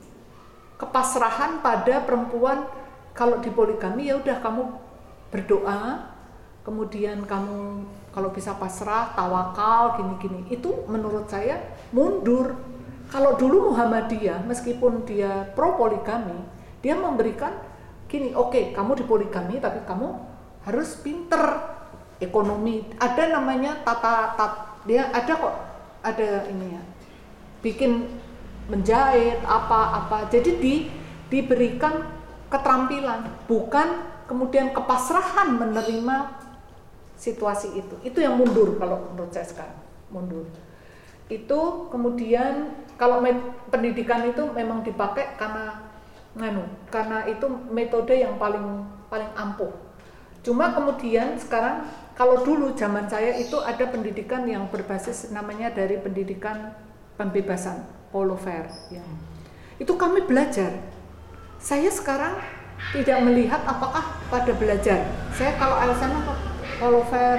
Kepasrahan 0.79 1.59
pada 1.59 2.07
perempuan 2.07 2.71
kalau 3.11 3.43
di 3.43 3.51
poligami 3.51 4.07
ya 4.07 4.15
udah 4.15 4.39
kamu 4.39 4.63
berdoa, 5.35 6.15
kemudian 6.63 7.27
kamu 7.27 7.83
kalau 8.15 8.31
bisa 8.31 8.55
pasrah, 8.55 9.11
tawakal, 9.13 9.99
gini-gini. 9.99 10.47
Itu 10.49 10.87
menurut 10.87 11.27
saya 11.27 11.59
mundur. 11.91 12.55
Kalau 13.11 13.35
dulu 13.35 13.73
Muhammadiyah, 13.73 14.47
meskipun 14.47 15.03
dia 15.03 15.51
pro 15.59 15.75
poligami, 15.75 16.39
dia 16.79 16.95
memberikan 16.95 17.59
gini, 18.07 18.31
oke, 18.37 18.55
okay, 18.55 18.65
kamu 18.71 19.03
di 19.03 19.05
poligami, 19.05 19.59
tapi 19.59 19.83
kamu 19.83 20.15
harus 20.63 20.95
pinter 21.03 21.59
ekonomi. 22.23 22.87
Ada 23.01 23.35
namanya 23.35 23.83
tata, 23.83 24.39
tata 24.39 24.69
dia 24.87 25.11
ada 25.11 25.33
kok, 25.35 25.57
ada 26.07 26.47
ini 26.49 26.73
ya, 26.73 26.83
bikin 27.61 28.07
menjahit 28.69 29.41
apa-apa. 29.43 30.29
Jadi 30.29 30.51
di 30.61 30.75
diberikan 31.29 32.05
keterampilan, 32.49 33.49
bukan 33.49 33.89
kemudian 34.29 34.73
kepasrahan 34.73 35.57
menerima 35.57 36.37
situasi 37.17 37.77
itu. 37.77 37.97
Itu 38.05 38.21
yang 38.21 38.37
mundur 38.41 38.77
kalau 38.81 39.13
menurut 39.13 39.33
saya 39.33 39.49
sekarang, 39.49 39.79
mundur. 40.13 40.49
Itu 41.29 41.91
kemudian 41.93 42.73
kalau 42.97 43.21
pendidikan 43.69 44.25
itu 44.29 44.49
memang 44.53 44.85
dipakai 44.85 45.37
karena 45.37 45.85
nganu, 46.37 46.65
karena 46.89 47.29
itu 47.29 47.45
metode 47.69 48.17
yang 48.17 48.41
paling 48.41 48.85
paling 49.13 49.29
ampuh. 49.37 49.73
Cuma 50.41 50.73
kemudian 50.73 51.37
sekarang 51.37 51.85
kalau 52.17 52.41
dulu 52.41 52.73
zaman 52.73 53.05
saya 53.11 53.37
itu 53.37 53.61
ada 53.61 53.85
pendidikan 53.91 54.49
yang 54.49 54.73
berbasis 54.73 55.29
namanya 55.29 55.69
dari 55.69 56.01
pendidikan 56.01 56.73
pembebasan 57.21 57.98
Paulo 58.11 58.37
Freire 58.37 58.73
ya. 58.91 59.05
Itu 59.79 59.95
kami 59.95 60.27
belajar 60.27 60.75
saya 61.59 61.91
sekarang 61.91 62.39
tidak 62.95 63.19
melihat 63.27 63.59
apakah 63.67 64.23
pada 64.31 64.55
belajar. 64.55 65.03
Saya 65.35 65.59
kalau 65.59 65.75
LSM 65.75 66.15
apa 66.23 66.35
polover, 66.79 67.39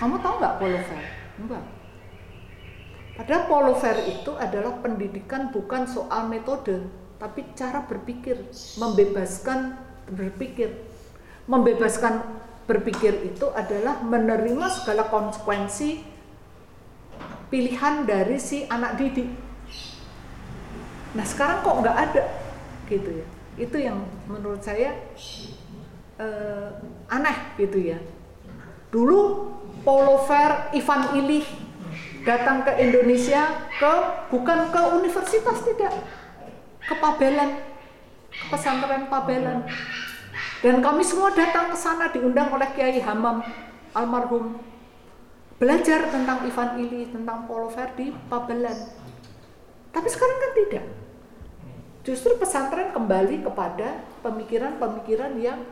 kamu 0.00 0.16
tahu 0.24 0.34
nggak 0.40 0.56
polover? 0.56 1.02
Enggak. 1.36 1.64
Padahal 3.14 3.42
polover 3.46 3.96
itu 4.08 4.32
adalah 4.40 4.80
pendidikan 4.80 5.52
bukan 5.52 5.84
soal 5.84 6.26
metode, 6.26 6.88
tapi 7.20 7.44
cara 7.52 7.84
berpikir, 7.84 8.48
membebaskan 8.80 9.76
berpikir. 10.08 10.72
Membebaskan 11.44 12.24
berpikir 12.64 13.28
itu 13.28 13.52
adalah 13.52 14.00
menerima 14.00 14.66
segala 14.72 15.12
konsekuensi 15.12 16.00
pilihan 17.52 18.08
dari 18.08 18.40
si 18.40 18.64
anak 18.64 18.96
didik. 18.96 19.43
Nah 21.14 21.22
sekarang 21.22 21.62
kok 21.62 21.78
nggak 21.78 21.98
ada? 22.10 22.24
Gitu 22.90 23.22
ya. 23.22 23.26
Itu 23.54 23.76
yang 23.78 24.02
menurut 24.26 24.58
saya 24.60 24.98
uh, 26.18 26.74
aneh 27.06 27.54
gitu 27.54 27.78
ya. 27.78 27.98
Dulu 28.90 29.50
Paulo 29.86 30.26
Ver, 30.26 30.74
Ivan 30.74 31.14
Illich 31.14 31.46
datang 32.26 32.66
ke 32.66 32.72
Indonesia 32.82 33.46
ke 33.78 33.94
bukan 34.34 34.74
ke 34.74 34.80
universitas 34.98 35.62
tidak. 35.62 35.94
Ke 36.84 36.94
Pabelan 36.98 37.62
ke 38.34 38.44
pesantren 38.50 39.06
Pabelan. 39.06 39.62
Dan 40.66 40.82
kami 40.82 41.06
semua 41.06 41.30
datang 41.30 41.70
ke 41.70 41.76
sana 41.78 42.10
diundang 42.10 42.50
oleh 42.50 42.66
Kiai 42.74 42.98
Hamam 42.98 43.46
almarhum. 43.94 44.58
Belajar 45.62 46.10
tentang 46.10 46.42
Ivan 46.42 46.82
Illich 46.82 47.14
tentang 47.14 47.46
Paulo 47.46 47.70
Ver 47.70 47.94
di 47.94 48.10
Pabelan. 48.26 48.74
Tapi 49.94 50.08
sekarang 50.10 50.38
kan 50.42 50.52
tidak 50.58 51.03
Justru 52.04 52.36
pesantren 52.36 52.92
kembali 52.92 53.40
kepada 53.40 54.04
pemikiran-pemikiran 54.20 55.40
yang 55.40 55.64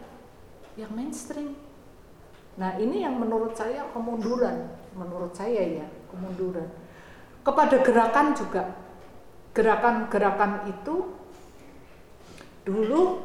yang 0.81 0.89
mainstream. 0.97 1.53
Nah, 2.57 2.77
ini 2.81 3.05
yang 3.05 3.21
menurut 3.21 3.53
saya 3.53 3.85
kemunduran, 3.93 4.73
menurut 4.97 5.37
saya 5.37 5.85
ya, 5.85 5.87
kemunduran. 6.09 6.69
Kepada 7.45 7.77
gerakan 7.85 8.33
juga. 8.33 8.65
Gerakan-gerakan 9.53 10.73
itu 10.73 11.12
dulu 12.65 13.21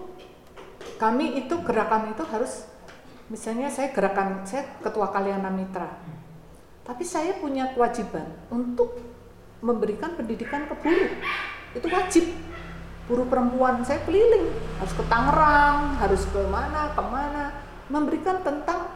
kami 1.00 1.40
itu 1.40 1.56
gerakan 1.64 2.12
itu 2.12 2.24
harus 2.28 2.68
misalnya 3.32 3.72
saya 3.72 3.96
gerakan 3.96 4.44
saya 4.44 4.68
ketua 4.84 5.08
Kaliana 5.16 5.48
Mitra. 5.48 5.88
Tapi 6.84 7.04
saya 7.08 7.40
punya 7.40 7.72
kewajiban 7.72 8.28
untuk 8.52 9.00
memberikan 9.64 10.20
pendidikan 10.20 10.68
ke 10.68 10.76
buruh. 10.84 11.12
Itu 11.72 11.88
wajib 11.88 12.26
buruh 13.08 13.28
perempuan 13.28 13.82
saya 13.88 14.04
keliling. 14.04 14.52
Harus 14.78 14.94
ke 14.94 15.04
Tangerang 15.08 15.98
harus 15.98 16.24
ke 16.28 16.42
mana 16.48 16.92
ke 16.94 17.04
mana 17.04 17.44
memberikan 17.88 18.44
tentang 18.44 18.92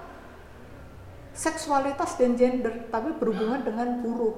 seksualitas 1.31 2.19
dan 2.19 2.35
gender 2.35 2.91
tapi 2.91 3.15
berhubungan 3.15 3.63
dengan 3.63 4.03
buruh. 4.03 4.35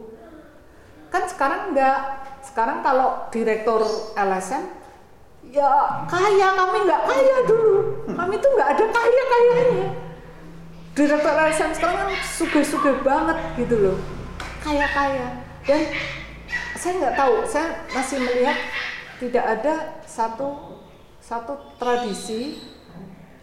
Kan 1.09 1.25
sekarang 1.27 1.73
enggak. 1.73 2.25
Sekarang 2.45 2.85
kalau 2.85 3.27
direktur 3.33 3.81
LSM 4.13 4.63
ya 5.51 6.05
kaya 6.07 6.47
kami 6.53 6.77
enggak 6.85 7.01
kaya 7.09 7.37
dulu. 7.49 7.75
Kami 8.13 8.33
tuh 8.37 8.49
enggak 8.55 8.69
ada 8.77 8.85
kaya 8.87 9.23
kayanya. 9.25 9.89
Direktur 10.93 11.33
LSM 11.33 11.71
sekarang 11.73 11.97
kan 12.05 12.09
suge-suge 12.21 12.93
banget 13.01 13.37
gitu 13.57 13.75
loh. 13.81 13.97
Kaya 14.61 14.85
kaya 14.93 15.43
dan 15.63 15.81
saya 16.75 16.93
nggak 16.99 17.15
tahu 17.15 17.35
saya 17.47 17.67
masih 17.95 18.19
melihat 18.19 18.59
tidak 19.23 19.45
ada 19.47 20.03
satu 20.03 20.79
satu 21.23 21.79
tradisi 21.79 22.59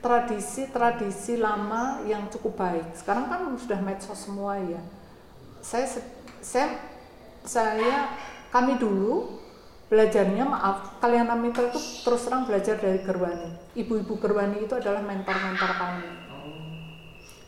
tradisi 0.04 0.68
tradisi 0.68 1.40
lama 1.40 2.04
yang 2.04 2.28
cukup 2.28 2.60
baik. 2.60 2.92
Sekarang 2.92 3.32
kan 3.32 3.48
sudah 3.56 3.80
medsos 3.80 4.16
semua 4.16 4.60
ya. 4.60 4.80
Saya 5.64 5.88
saya 6.44 6.68
saya 7.44 8.12
kami 8.52 8.76
dulu 8.76 9.40
belajarnya 9.88 10.44
maaf 10.44 11.00
kalian 11.00 11.32
Mitra 11.40 11.72
itu 11.72 11.80
terus 12.04 12.28
terang 12.28 12.44
belajar 12.44 12.76
dari 12.76 13.00
Gerwani. 13.00 13.56
Ibu-ibu 13.76 14.20
Gerwani 14.20 14.68
itu 14.68 14.76
adalah 14.76 15.00
mentor-mentor 15.00 15.72
kami. 15.80 16.08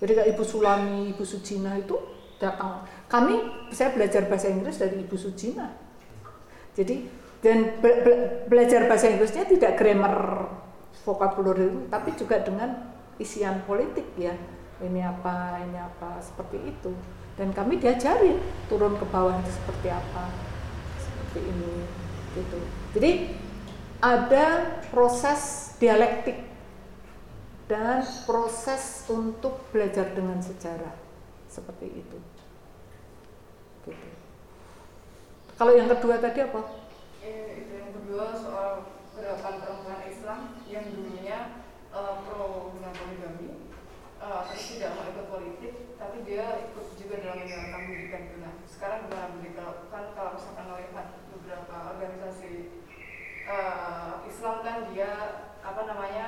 Jadi 0.03 0.13
kayak 0.19 0.29
Ibu 0.35 0.43
Sulami, 0.43 1.15
Ibu 1.15 1.23
Sujina 1.23 1.79
itu 1.79 1.95
datang. 2.43 2.83
Kami 3.07 3.69
saya 3.71 3.95
belajar 3.95 4.27
bahasa 4.27 4.51
Inggris 4.51 4.81
dari 4.81 4.99
Ibu 5.07 5.15
Sujina. 5.15 5.71
Jadi 6.75 7.22
dan 7.43 7.83
be 7.83 7.91
be 8.07 8.13
belajar 8.47 8.87
bahasa 8.87 9.11
Inggrisnya 9.11 9.43
tidak 9.51 9.75
grammar 9.75 10.47
vocabulary 11.03 11.91
tapi 11.91 12.15
juga 12.15 12.39
dengan 12.39 12.95
isian 13.19 13.67
politik 13.67 14.07
ya. 14.15 14.33
Ini 14.83 15.03
apa 15.03 15.63
ini 15.63 15.79
apa 15.79 16.23
seperti 16.23 16.59
itu. 16.63 16.95
Dan 17.35 17.51
kami 17.51 17.83
diajari 17.83 18.39
turun 18.71 18.95
ke 18.95 19.07
bawah 19.11 19.35
itu 19.43 19.51
seperti 19.51 19.89
apa 19.91 20.31
seperti 21.03 21.41
ini 21.51 21.75
gitu. 22.39 22.59
Jadi 22.95 23.11
ada 24.03 24.79
proses 24.91 25.75
dialektik 25.83 26.39
dan 27.67 28.07
proses 28.27 29.07
untuk 29.11 29.67
belajar 29.75 30.15
dengan 30.15 30.39
sejarah 30.39 30.95
seperti 31.51 31.87
itu. 31.91 32.19
Gitu. 33.83 34.09
kalau 35.59 35.75
yang 35.75 35.91
kedua 35.91 36.23
tadi 36.23 36.39
apa 36.39 36.82
kedua 37.23 38.35
soal 38.35 38.73
gerakan 39.15 39.63
perempuan 39.63 40.03
Islam 40.11 40.41
yang 40.67 40.91
dulunya 40.91 41.63
uh, 41.95 42.27
pro 42.27 42.75
dengan 42.75 42.93
poligami. 42.93 43.51
Uh, 44.19 44.47
tapi 44.47 44.79
tidak 44.79 44.95
mau 44.95 45.07
ikut 45.11 45.27
politik 45.27 45.75
tapi 45.99 46.23
dia 46.23 46.71
ikut 46.71 46.87
juga 46.95 47.27
dalam 47.27 47.43
menjalankan 47.43 47.83
pendidikan 47.91 48.23
nah 48.39 48.55
sekarang 48.71 49.11
gimana 49.11 49.35
begitu 49.35 49.67
kan 49.91 50.05
kalau 50.15 50.39
misalkan 50.39 50.67
melihat 50.71 51.07
beberapa 51.35 51.75
organisasi 51.91 52.53
uh, 53.51 54.23
Islam 54.23 54.63
kan 54.63 54.77
dia 54.95 55.11
apa 55.59 55.81
namanya 55.91 56.27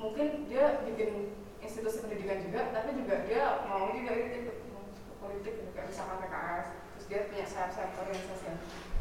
mungkin 0.00 0.48
dia 0.48 0.80
bikin 0.88 1.36
institusi 1.60 2.00
pendidikan 2.00 2.40
juga 2.40 2.72
tapi 2.72 2.96
juga 2.96 3.20
dia 3.28 3.68
mau 3.68 3.92
juga 3.92 4.12
ikut 4.16 4.56
politik 5.20 5.54
juga 5.68 5.80
misalkan 5.84 6.24
PKS 6.24 6.66
terus 6.72 7.04
dia 7.04 7.20
punya 7.28 7.44
sayap-sayap 7.44 8.00
organisasi 8.00 8.91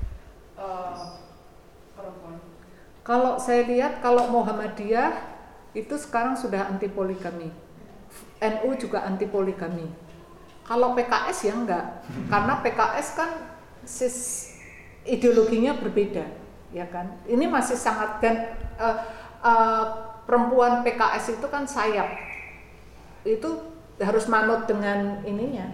uh, 0.61 0.93
perempuan? 1.97 2.37
Kalau 3.01 3.41
saya 3.41 3.65
lihat 3.65 3.99
kalau 4.05 4.29
Muhammadiyah 4.29 5.17
itu 5.73 5.97
sekarang 5.97 6.37
sudah 6.37 6.69
anti 6.69 6.85
poligami. 6.85 7.49
NU 8.41 8.69
juga 8.77 9.01
anti 9.07 9.25
poligami. 9.25 9.89
Kalau 10.67 10.93
PKS 10.93 11.37
ya 11.49 11.53
enggak. 11.57 11.85
Karena 12.29 12.53
PKS 12.61 13.07
kan 13.17 13.29
sis 13.81 14.17
ideologinya 15.07 15.73
berbeda, 15.81 16.25
ya 16.69 16.85
kan? 16.87 17.17
Ini 17.25 17.49
masih 17.49 17.73
sangat 17.73 18.21
dan 18.21 18.53
uh, 18.77 18.97
uh, 19.41 19.85
perempuan 20.29 20.85
PKS 20.85 21.41
itu 21.41 21.47
kan 21.49 21.65
sayap. 21.65 22.07
Itu 23.25 23.73
harus 23.97 24.29
manut 24.29 24.69
dengan 24.69 25.25
ininya. 25.25 25.73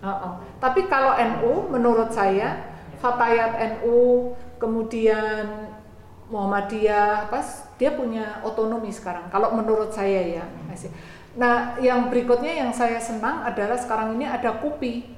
Uh 0.00 0.08
-uh. 0.08 0.34
Tapi 0.62 0.86
kalau 0.86 1.18
NU 1.18 1.68
menurut 1.68 2.14
saya 2.14 2.69
fatayat 3.00 3.80
NU 3.80 4.32
kemudian 4.60 5.72
Muhammadiyah 6.30 7.26
pas 7.26 7.66
dia 7.74 7.90
punya 7.90 8.38
otonomi 8.46 8.94
sekarang. 8.94 9.26
Kalau 9.34 9.50
menurut 9.56 9.90
saya 9.90 10.40
ya, 10.40 10.44
masih. 10.70 10.92
Nah, 11.34 11.74
yang 11.82 12.06
berikutnya 12.06 12.54
yang 12.54 12.70
saya 12.70 13.02
senang 13.02 13.42
adalah 13.42 13.74
sekarang 13.74 14.14
ini 14.14 14.30
ada 14.30 14.54
KUPI, 14.62 15.10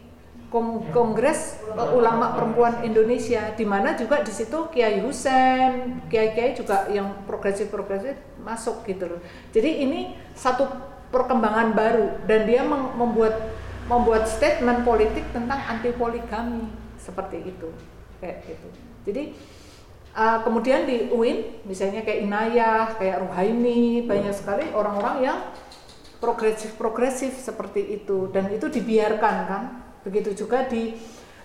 Kongres 0.92 1.60
Ulama 1.72 2.36
Perempuan 2.36 2.84
Indonesia, 2.84 3.52
di 3.56 3.64
mana 3.64 3.96
juga 3.96 4.20
di 4.20 4.32
situ 4.32 4.68
Kiai 4.72 5.00
Husen, 5.00 6.04
Kiai-kiai 6.08 6.52
juga 6.56 6.88
yang 6.92 7.24
progresif-progresif 7.24 8.16
masuk 8.40 8.84
gitu 8.84 9.16
loh. 9.16 9.20
Jadi 9.52 9.84
ini 9.84 10.16
satu 10.36 10.68
perkembangan 11.12 11.76
baru 11.76 12.08
dan 12.24 12.48
dia 12.48 12.64
membuat 12.68 13.36
membuat 13.88 14.24
statement 14.30 14.86
politik 14.86 15.26
tentang 15.34 15.60
anti 15.68 15.92
poligami 15.92 16.81
seperti 17.02 17.42
itu 17.42 17.68
kayak 18.22 18.46
gitu. 18.46 18.68
Jadi 19.10 19.34
uh, 20.14 20.38
kemudian 20.46 20.86
di 20.86 21.10
UIN 21.10 21.66
misalnya 21.66 22.06
kayak 22.06 22.30
Inayah, 22.30 22.94
kayak 22.94 23.26
Ruhaini 23.26 24.06
banyak 24.06 24.30
sekali 24.30 24.70
orang-orang 24.70 25.16
yang 25.26 25.38
progresif-progresif 26.22 27.34
seperti 27.34 27.98
itu 27.98 28.30
dan 28.30 28.46
itu 28.54 28.70
dibiarkan 28.70 29.36
kan. 29.50 29.62
Begitu 30.06 30.46
juga 30.46 30.70
di 30.70 30.94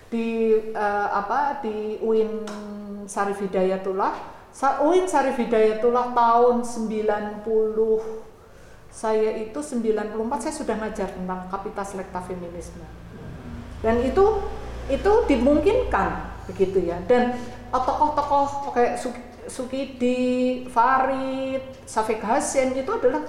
di 0.07 0.55
uh, 0.71 1.09
apa 1.11 1.59
di 1.65 1.99
UIN 1.99 2.45
Sarif 3.09 3.43
Hidayatullah 3.43 4.37
UIN 4.81 5.05
Sarif 5.05 5.35
Hidayatullah 5.35 6.15
tahun 6.15 6.63
90 6.63 7.43
saya 8.87 9.29
itu 9.37 9.59
94 9.59 10.15
saya 10.41 10.53
sudah 10.55 10.75
ngajar 10.79 11.11
tentang 11.11 11.51
kapitas 11.51 11.93
selekta 11.93 12.23
feminisme 12.23 12.81
dan 13.83 13.99
itu 14.01 14.25
itu 14.87 15.11
dimungkinkan 15.27 16.09
begitu 16.47 16.87
ya. 16.87 16.97
Dan 17.05 17.35
tokoh-tokoh 17.71 18.71
kayak 18.71 18.99
Sukidi, 19.47 20.67
Farid, 20.67 21.63
Safik 21.87 22.19
Hasan 22.23 22.75
itu 22.75 22.91
adalah 22.91 23.23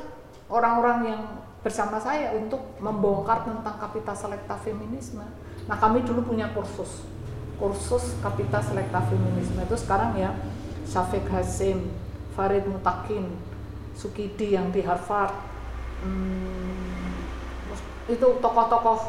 orang-orang 0.50 0.98
yang 1.06 1.22
bersama 1.62 1.98
saya 1.98 2.34
untuk 2.38 2.78
membongkar 2.78 3.46
tentang 3.46 3.76
kapitas 3.78 4.22
selekta 4.22 4.54
feminisme. 4.62 5.26
Nah 5.66 5.76
kami 5.78 6.06
dulu 6.06 6.34
punya 6.34 6.50
kursus, 6.54 7.06
kursus 7.58 8.18
kapitas 8.22 8.70
selekta 8.70 9.02
feminisme. 9.06 9.58
Itu 9.62 9.76
sekarang 9.78 10.18
ya 10.18 10.34
Safik 10.86 11.26
Hasim, 11.30 11.90
Farid 12.38 12.66
Mutakin, 12.66 13.26
Sukidi 13.98 14.54
yang 14.54 14.70
di 14.70 14.86
Harvard, 14.86 15.34
hmm, 16.06 17.18
itu 18.08 18.26
tokoh-tokoh 18.40 19.02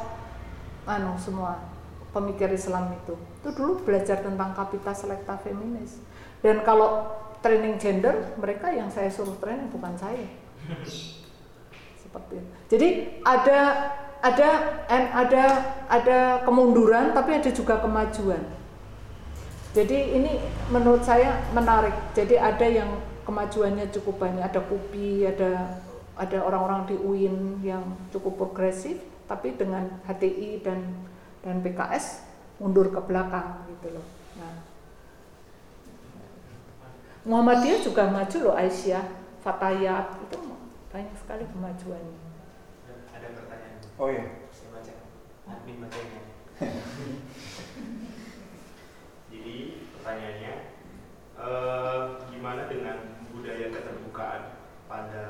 anu 0.89 1.13
semua 1.21 1.68
pemikir 2.09 2.49
Islam 2.49 2.93
itu. 2.93 3.15
Itu 3.41 3.49
dulu 3.53 3.85
belajar 3.85 4.21
tentang 4.21 4.53
kapitas 4.57 5.05
selekta 5.05 5.37
feminis. 5.41 6.01
Dan 6.41 6.63
kalau 6.65 7.09
training 7.39 7.79
gender 7.79 8.35
mereka 8.35 8.71
yang 8.71 8.91
saya 8.91 9.07
suruh 9.11 9.37
training 9.39 9.71
bukan 9.71 9.95
saya. 9.95 10.27
Seperti 12.01 12.33
itu. 12.41 12.49
Jadi 12.69 12.89
ada 13.23 13.59
ada 14.19 14.49
ada 14.89 15.43
ada 15.87 16.19
kemunduran 16.43 17.15
tapi 17.15 17.39
ada 17.39 17.49
juga 17.53 17.79
kemajuan. 17.79 18.43
Jadi 19.69 20.17
ini 20.17 20.41
menurut 20.73 21.05
saya 21.05 21.45
menarik. 21.53 21.93
Jadi 22.17 22.35
ada 22.35 22.65
yang 22.65 22.89
kemajuannya 23.23 23.93
cukup 23.93 24.25
banyak. 24.25 24.43
Ada 24.43 24.59
KUPI 24.65 25.29
ada 25.29 25.51
ada 26.19 26.37
orang-orang 26.43 26.83
di 26.89 26.95
UIN 26.99 27.63
yang 27.63 27.95
cukup 28.11 28.35
progresif 28.35 28.99
tapi 29.29 29.55
dengan 29.55 29.87
HTI 30.03 30.59
dan 30.65 30.83
dan 31.45 31.63
PKS 31.63 32.29
mundur 32.59 32.91
ke 32.91 32.99
belakang 33.07 33.63
gitu 33.71 33.95
loh. 33.95 34.05
Nah, 34.35 34.67
Muhammadiyah 37.23 37.79
juga 37.83 38.07
maju 38.11 38.37
loh 38.51 38.55
Aisyah, 38.55 39.03
Fatayat 39.39 40.19
itu 40.19 40.37
banyak 40.91 41.15
sekali 41.15 41.47
kemajuannya. 41.47 42.19
Ada 43.15 43.27
pertanyaan? 43.35 43.79
Oh 43.95 44.11
iya. 44.11 44.43
Saya 44.51 44.69
baca. 44.75 44.93
Admin 45.47 45.77
bacanya. 45.79 46.21
Jadi 49.31 49.55
pertanyaannya, 49.95 50.53
eh, 51.39 52.03
gimana 52.33 52.61
dengan 52.67 52.97
budaya 53.31 53.71
keterbukaan 53.71 54.43
pada 54.91 55.23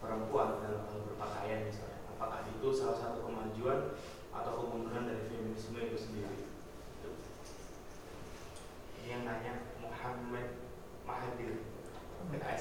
perempuan 0.00 0.62
dalam 0.64 0.88
hal 0.88 1.00
berpakaian 1.10 1.68
misalnya 1.68 2.06
apakah 2.16 2.46
itu 2.48 2.68
salah 2.70 2.96
satu 2.96 3.26
kemajuan 3.26 3.98
atau 4.32 4.52
kemunduran 4.62 5.10
dari 5.10 5.26
feminisme 5.28 5.76
itu 5.76 5.98
sendiri 5.98 6.42
nanya 9.32 9.54
Muhammad 9.80 10.48
Mahathir. 11.08 11.64
Ya? 12.36 12.52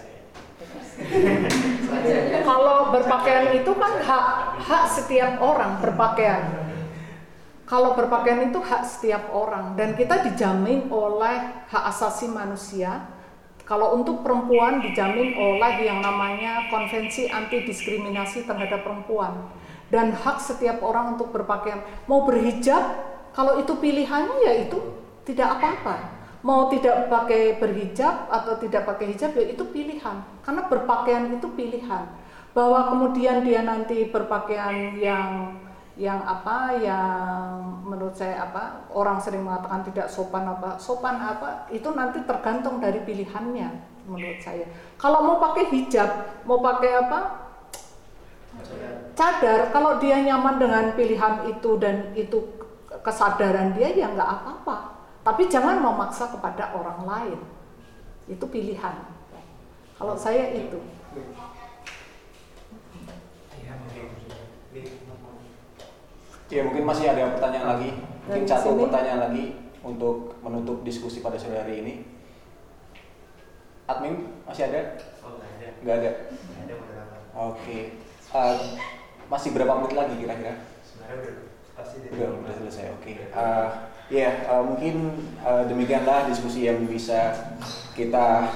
Kalau 2.47 2.95
berpakaian 2.95 3.51
itu 3.59 3.71
kan 3.75 3.93
hak 3.99 4.25
hak 4.63 4.85
setiap 4.87 5.43
orang 5.43 5.83
berpakaian. 5.83 6.71
Kalau 7.67 7.95
berpakaian 7.95 8.51
itu 8.51 8.59
hak 8.59 8.83
setiap 8.87 9.31
orang. 9.35 9.75
Dan 9.75 9.99
kita 9.99 10.23
dijamin 10.23 10.87
oleh 10.87 11.67
hak 11.67 11.83
asasi 11.91 12.31
manusia. 12.31 13.07
Kalau 13.63 13.95
untuk 13.95 14.23
perempuan 14.23 14.83
dijamin 14.83 15.31
oleh 15.39 15.87
yang 15.87 16.03
namanya 16.03 16.67
Konvensi 16.67 17.31
Anti 17.31 17.63
Diskriminasi 17.63 18.43
Terhadap 18.43 18.83
Perempuan. 18.83 19.47
Dan 19.87 20.11
hak 20.11 20.39
setiap 20.39 20.83
orang 20.83 21.15
untuk 21.15 21.31
berpakaian. 21.31 21.83
Mau 22.11 22.27
berhijab, 22.27 22.83
kalau 23.31 23.59
itu 23.59 23.71
pilihannya 23.79 24.37
ya 24.43 24.53
itu 24.67 24.79
tidak 25.23 25.59
apa-apa. 25.59 26.20
Mau 26.41 26.69
tidak 26.73 27.05
pakai 27.05 27.61
berhijab 27.61 28.25
atau 28.29 28.57
tidak 28.57 28.89
pakai 28.89 29.13
hijab 29.13 29.37
ya 29.37 29.45
itu 29.53 29.63
pilihan. 29.69 30.25
Karena 30.41 30.65
berpakaian 30.65 31.37
itu 31.37 31.47
pilihan. 31.53 32.05
Bahwa 32.51 32.89
kemudian 32.89 33.45
dia 33.45 33.61
nanti 33.61 34.09
berpakaian 34.09 34.97
yang 34.97 35.55
yang 35.99 36.23
apa 36.23 36.81
yang 36.81 37.61
menurut 37.83 38.15
saya 38.15 38.47
apa 38.47 38.87
orang 38.95 39.19
sering 39.19 39.43
mengatakan 39.43 39.83
tidak 39.85 40.07
sopan 40.07 40.47
apa 40.47 40.79
sopan 40.79 41.19
apa 41.19 41.67
itu 41.67 41.91
nanti 41.91 42.23
tergantung 42.23 42.79
dari 42.79 43.03
pilihannya 43.03 43.69
menurut 44.07 44.39
saya 44.39 44.71
kalau 44.95 45.19
mau 45.27 45.37
pakai 45.43 45.67
hijab 45.67 46.41
mau 46.47 46.63
pakai 46.63 46.91
apa 46.95 47.19
cadar 49.19 49.69
kalau 49.75 49.99
dia 49.99 50.23
nyaman 50.23 50.55
dengan 50.57 50.85
pilihan 50.95 51.51
itu 51.51 51.71
dan 51.75 52.15
itu 52.15 52.39
kesadaran 53.03 53.75
dia 53.75 53.91
ya 53.91 54.07
nggak 54.15 54.31
apa-apa 54.41 55.00
tapi 55.21 55.45
jangan 55.45 55.77
memaksa 55.77 56.29
kepada 56.29 56.73
orang 56.73 56.99
lain 57.03 57.39
itu 58.25 58.45
pilihan 58.45 58.95
kalau 59.95 60.17
saya 60.17 60.49
itu 60.51 60.81
Ya 66.51 66.67
mungkin 66.67 66.83
masih 66.83 67.07
ada 67.07 67.31
pertanyaan 67.31 67.67
lagi, 67.69 67.89
mungkin 68.27 68.43
Dari 68.43 68.51
satu 68.51 68.75
sini. 68.75 68.83
pertanyaan 68.83 69.19
lagi 69.23 69.45
untuk 69.79 70.35
menutup 70.43 70.83
diskusi 70.83 71.23
pada 71.23 71.39
sore 71.39 71.55
hari 71.55 71.79
ini. 71.79 71.93
Admin 73.87 74.35
masih 74.43 74.67
ada? 74.67 74.99
oh 75.23 75.35
nggak 75.35 75.47
ada 75.49 75.67
Nggak 75.79 75.95
ada. 75.95 76.11
nggak 76.27 76.61
ada 76.61 76.73
moderator 76.75 77.19
Oke. 77.49 77.77
Eh, 78.31 78.55
masih 79.27 79.49
berapa 79.51 79.73
menit 79.79 79.95
lagi 79.95 80.15
kira-kira? 80.17 80.53
sebenarnya 80.83 81.15
udah 81.17 81.33
pasti 81.71 81.95
dari 82.01 82.11
Udah, 82.13 82.29
udah 82.37 82.53
selesai. 82.53 82.85
Oke. 82.99 83.11
Eh, 83.15 83.67
ya 84.11 84.29
eh, 84.43 84.63
mungkin 84.67 85.15
eh, 85.39 85.63
demikianlah 85.71 86.27
diskusi 86.27 86.67
yang 86.67 86.83
bisa 86.83 87.31
kita 87.95 88.51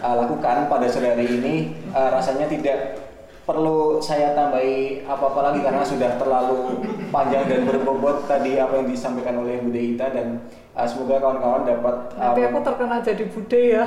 eh, 0.00 0.14
lakukan 0.16 0.72
pada 0.72 0.88
sore 0.88 1.12
hari 1.12 1.28
ini. 1.28 1.76
Eh, 1.92 2.08
rasanya 2.08 2.48
tidak 2.48 3.04
perlu 3.44 4.00
saya 4.00 4.32
tambahi 4.32 5.04
apa-apa 5.04 5.52
lagi 5.52 5.60
karena 5.60 5.84
sudah 5.84 6.16
terlalu 6.16 6.80
panjang 7.12 7.44
dan 7.44 7.68
berbobot 7.68 8.24
tadi 8.24 8.56
apa 8.56 8.80
yang 8.80 8.88
disampaikan 8.88 9.44
oleh 9.44 9.60
Bu 9.60 9.68
Deita 9.68 10.08
dan 10.08 10.40
eh, 10.72 10.86
semoga 10.88 11.20
kawan-kawan 11.20 11.68
dapat 11.68 11.96
nanti 12.16 12.40
eh, 12.40 12.48
aku 12.48 12.58
terkena 12.64 12.96
jadi 13.04 13.24
bude 13.28 13.60
ya 13.60 13.84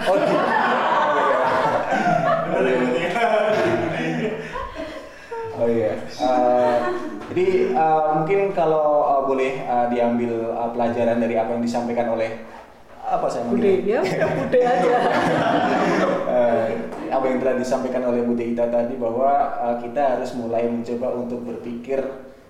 Oh, 2.57 2.73
iya. 2.73 3.09
Oh 5.57 5.65
iya. 5.65 5.97
Eh, 5.97 6.75
jadi 7.37 7.69
eh, 7.69 8.03
mungkin 8.17 8.39
kalau 8.57 9.05
eh, 9.05 9.21
boleh 9.29 9.53
eh, 9.61 9.85
diambil 9.93 10.33
eh, 10.57 10.69
pelajaran 10.73 11.21
dari 11.21 11.37
apa 11.37 11.53
yang 11.53 11.61
disampaikan 11.61 12.17
oleh 12.17 12.41
apa 13.07 13.23
saya 13.29 13.45
bude 13.47 13.85
ya 13.85 14.01
udah 14.01 14.29
bude 14.41 14.59
aja. 14.65 14.97
Eh, 16.27 16.69
apa 17.07 17.23
yang 17.23 17.39
telah 17.39 17.55
disampaikan 17.55 18.03
oleh 18.03 18.19
Bu 18.21 18.35
Deita 18.35 18.67
tadi 18.67 18.99
bahwa 18.99 19.31
eh, 19.63 19.75
kita 19.85 20.17
harus 20.17 20.35
mulai 20.35 20.67
mencoba 20.67 21.15
untuk 21.15 21.39
berpikir 21.45 22.03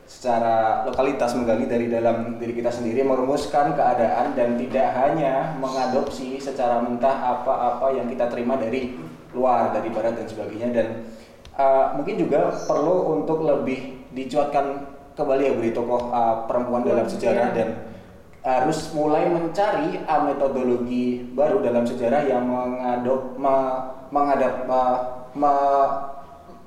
secara 0.08 0.82
lokalitas 0.84 1.38
menggali 1.38 1.70
dari 1.70 1.88
dalam 1.88 2.42
diri 2.42 2.58
kita 2.58 2.74
sendiri 2.74 3.06
merumuskan 3.06 3.78
keadaan 3.78 4.34
dan 4.34 4.58
tidak 4.58 4.88
hanya 4.98 5.56
mengadopsi 5.62 6.42
secara 6.42 6.82
mentah 6.82 7.38
apa-apa 7.38 7.96
yang 7.96 8.10
kita 8.10 8.28
terima 8.28 8.58
dari 8.58 8.98
luar 9.32 9.72
dari 9.72 9.88
barat 9.94 10.18
dan 10.20 10.28
sebagainya. 10.28 10.70
Dan 10.74 10.88
eh, 11.54 11.86
mungkin 11.96 12.16
juga 12.18 12.50
perlu 12.66 13.22
untuk 13.22 13.46
lebih 13.46 13.98
dicuatkan 14.18 14.66
kembali 15.14 15.44
ya 15.44 15.52
Bu 15.52 15.62
di 15.62 15.72
tokoh 15.72 16.10
eh, 16.10 16.36
perempuan 16.46 16.82
dalam 16.82 17.06
sejarah 17.06 17.48
Iya. 17.48 17.56
dan 17.56 17.70
harus 18.40 18.90
mulai 18.92 19.28
mencari 19.28 20.00
uh, 20.02 20.24
metodologi 20.24 21.20
baru 21.30 21.60
dalam 21.60 21.84
sejarah 21.84 22.24
yang 22.24 22.44
mengadop 22.44 23.36
me- 23.36 23.80
menghadap 24.08 24.64
me- 24.64 25.02
me- 25.36 25.96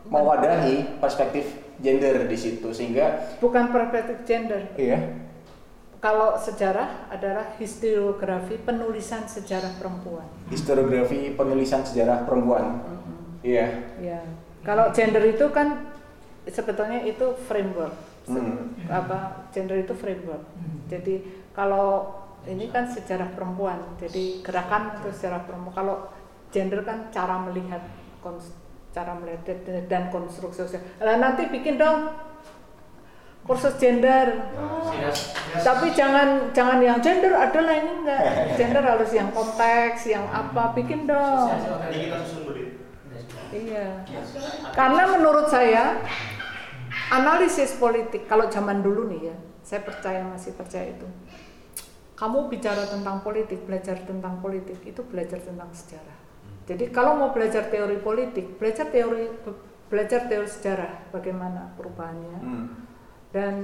mewadahi 0.06 0.98
perspektif 0.98 1.48
gender 1.78 2.26
di 2.26 2.36
situ 2.36 2.68
sehingga 2.68 3.32
bukan 3.38 3.70
perspektif 3.70 4.22
gender. 4.24 4.68
iya 4.76 5.24
Kalau 5.96 6.32
sejarah 6.34 7.08
adalah 7.08 7.56
historiografi 7.56 8.56
penulisan 8.58 9.24
sejarah 9.24 9.72
perempuan. 9.74 10.24
historiografi 10.48 11.32
penulisan 11.32 11.80
sejarah 11.80 12.24
perempuan 12.24 12.84
iya 13.40 13.88
Ya. 13.96 14.20
Kalau 14.60 14.92
gender 14.92 15.24
itu 15.24 15.48
kan 15.48 15.89
sebetulnya 16.50 17.00
itu 17.06 17.34
framework. 17.48 17.94
Hmm. 18.28 18.76
Apa 18.86 19.48
gender 19.50 19.80
itu 19.80 19.94
framework. 19.96 20.44
Jadi 20.86 21.46
kalau 21.56 22.20
ini 22.46 22.68
kan 22.68 22.86
sejarah 22.86 23.32
perempuan. 23.32 23.96
Jadi 23.98 24.44
gerakan 24.44 25.00
itu 25.00 25.08
sejarah 25.14 25.46
perempuan. 25.48 25.74
Kalau 25.74 25.96
gender 26.50 26.82
kan 26.82 27.08
cara 27.14 27.40
melihat 27.46 27.82
cara 28.90 29.14
melihat 29.16 29.46
dan- 29.86 30.10
konstruksi 30.10 30.66
sosial. 30.66 30.82
Lah 31.00 31.16
nanti 31.16 31.46
bikin 31.48 31.78
dong 31.78 32.10
kursus 33.46 33.74
gender. 33.80 34.52
Tapi 35.64 35.90
jangan 35.96 36.52
jangan 36.52 36.78
yang 36.78 37.00
gender 37.00 37.32
adalah 37.34 37.74
ini 37.74 37.92
enggak. 38.04 38.22
Gender 38.60 38.84
harus 38.84 39.10
yang 39.10 39.32
konteks, 39.32 40.06
yang 40.06 40.28
apa, 40.28 40.76
bikin 40.76 41.08
dong. 41.08 41.48
Iya. 43.50 44.06
Karena 44.70 45.02
menurut 45.10 45.50
saya 45.50 45.98
analisis 47.10 47.74
politik 47.74 48.30
kalau 48.30 48.46
zaman 48.46 48.80
dulu 48.80 49.10
nih 49.10 49.34
ya, 49.34 49.36
saya 49.66 49.82
percaya 49.82 50.22
masih 50.24 50.54
percaya 50.54 50.94
itu. 50.94 51.06
Kamu 52.14 52.52
bicara 52.52 52.84
tentang 52.86 53.24
politik, 53.24 53.64
belajar 53.64 53.96
tentang 54.04 54.38
politik 54.38 54.78
itu 54.84 55.00
belajar 55.02 55.40
tentang 55.40 55.72
sejarah. 55.72 56.18
Jadi 56.70 56.92
kalau 56.94 57.18
mau 57.18 57.30
belajar 57.34 57.66
teori 57.66 57.98
politik, 57.98 58.60
belajar 58.60 58.86
teori 58.92 59.26
belajar 59.90 60.30
teori 60.30 60.46
sejarah 60.46 61.10
bagaimana 61.10 61.74
perubahannya. 61.74 62.38
Hmm. 62.38 62.66
Dan 63.34 63.54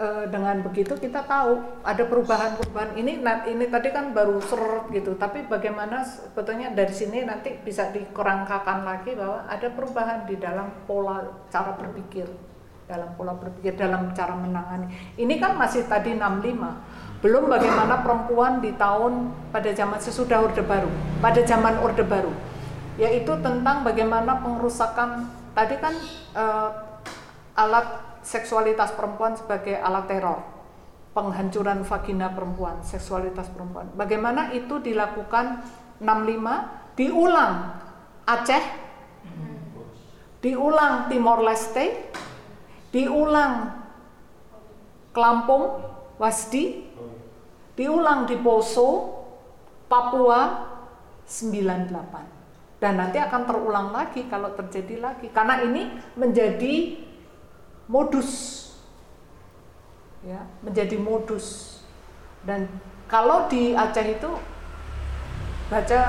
eh, 0.00 0.24
dengan 0.32 0.64
begitu 0.64 0.96
kita 0.96 1.26
tahu 1.28 1.60
ada 1.84 2.04
perubahan-perubahan 2.08 2.96
ini 2.96 3.20
ini 3.50 3.64
tadi 3.68 3.88
kan 3.92 4.16
baru 4.16 4.40
seret 4.40 4.88
gitu 4.92 5.16
tapi 5.16 5.44
bagaimana 5.44 6.04
sebetulnya 6.04 6.72
dari 6.72 6.92
sini 6.92 7.24
nanti 7.24 7.56
bisa 7.60 7.92
dikerangkakan 7.92 8.84
lagi 8.84 9.12
bahwa 9.16 9.48
ada 9.48 9.68
perubahan 9.72 10.28
di 10.28 10.36
dalam 10.36 10.84
pola 10.88 11.24
cara 11.48 11.76
berpikir 11.76 12.53
dalam 12.84 13.16
pola 13.16 13.32
berpikir 13.36 13.76
dalam 13.76 14.12
cara 14.12 14.36
menangani. 14.36 14.92
Ini 15.16 15.34
kan 15.40 15.56
masih 15.56 15.88
tadi 15.88 16.12
65 16.16 17.24
belum 17.24 17.48
bagaimana 17.48 18.04
perempuan 18.04 18.60
di 18.60 18.76
tahun 18.76 19.32
pada 19.48 19.72
zaman 19.72 19.96
sesudah 19.96 20.44
orde 20.44 20.60
baru 20.60 20.92
pada 21.24 21.40
zaman 21.40 21.80
orde 21.80 22.04
baru. 22.04 22.28
Yaitu 23.00 23.32
tentang 23.40 23.82
bagaimana 23.82 24.44
pengerusakan 24.44 25.32
tadi 25.56 25.80
kan 25.80 25.96
eh, 26.36 26.70
alat 27.56 27.86
seksualitas 28.20 28.92
perempuan 28.92 29.36
sebagai 29.36 29.76
alat 29.78 30.04
teror, 30.08 30.40
penghancuran 31.16 31.84
vagina 31.86 32.32
perempuan, 32.32 32.80
seksualitas 32.82 33.48
perempuan. 33.52 33.88
Bagaimana 33.94 34.52
itu 34.52 34.80
dilakukan 34.80 35.64
65 36.00 36.98
diulang 36.98 37.54
Aceh, 38.24 38.64
diulang 40.40 41.12
Timor 41.12 41.44
Leste, 41.44 42.08
diulang. 42.94 43.82
Kelampung, 45.10 45.82
Wasdi, 46.18 46.86
diulang 47.74 48.26
di 48.30 48.38
Poso, 48.38 49.14
Papua 49.90 50.70
98 51.26 52.34
dan 52.84 53.00
nanti 53.00 53.16
akan 53.16 53.48
terulang 53.48 53.88
lagi 53.96 54.28
kalau 54.28 54.52
terjadi 54.52 55.00
lagi. 55.00 55.32
Karena 55.32 55.64
ini 55.64 55.88
menjadi 56.20 57.00
modus. 57.88 58.60
Ya 60.20 60.44
menjadi 60.60 61.00
modus. 61.00 61.80
Dan 62.44 62.68
kalau 63.08 63.48
di 63.48 63.72
Aceh 63.72 64.04
itu 64.04 64.30
baca 65.72 66.00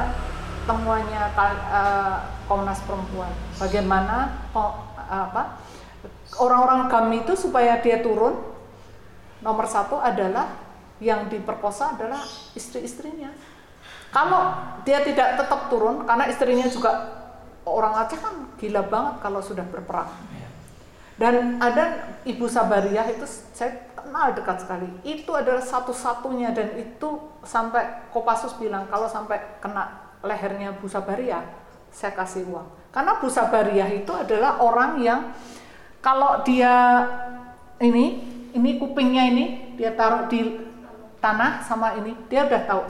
temuannya 0.68 1.24
eh, 1.32 2.18
Komnas 2.44 2.84
Perempuan. 2.84 3.32
Bagaimana 3.56 4.44
ko- 4.52 4.84
apa 5.06 5.64
orang-orang 6.40 6.88
kami 6.88 7.16
itu 7.24 7.34
supaya 7.38 7.80
dia 7.80 8.00
turun 8.02 8.40
nomor 9.44 9.66
satu 9.68 10.00
adalah 10.00 10.56
yang 11.04 11.28
diperkosa 11.28 12.00
adalah 12.00 12.20
istri-istrinya 12.56 13.30
kalau 14.10 14.56
dia 14.88 15.04
tidak 15.04 15.40
tetap 15.40 15.68
turun 15.68 16.08
karena 16.08 16.32
istrinya 16.32 16.68
juga 16.72 16.92
orang 17.68 18.06
Aceh 18.06 18.20
kan 18.20 18.56
gila 18.56 18.86
banget 18.88 19.16
kalau 19.20 19.44
sudah 19.44 19.68
berperang 19.68 20.08
dan 21.16 21.64
ada 21.64 22.12
Ibu 22.28 22.44
Sabariah 22.52 23.08
itu 23.16 23.24
saya 23.56 23.88
kenal 23.96 24.36
dekat 24.36 24.68
sekali. 24.68 24.88
Itu 25.08 25.32
adalah 25.32 25.64
satu-satunya 25.64 26.52
dan 26.52 26.76
itu 26.76 27.24
sampai 27.48 28.12
Kopassus 28.12 28.60
bilang 28.60 28.86
kalau 28.92 29.08
sampai 29.08 29.40
kena 29.64 30.12
lehernya 30.20 30.76
Bu 30.76 30.92
Sabariah, 30.92 31.48
saya 31.88 32.12
kasih 32.12 32.44
uang. 32.52 32.68
Karena 32.92 33.16
Bu 33.24 33.32
Sabariah 33.32 33.90
itu 33.96 34.12
adalah 34.12 34.60
orang 34.60 35.00
yang 35.00 35.32
kalau 36.06 36.46
dia 36.46 37.02
ini 37.82 38.22
ini 38.54 38.78
kupingnya 38.78 39.26
ini 39.26 39.46
dia 39.74 39.98
taruh 39.98 40.30
di 40.30 40.62
tanah 41.18 41.66
sama 41.66 41.98
ini 41.98 42.14
dia 42.30 42.46
udah 42.46 42.62
tahu. 42.70 42.84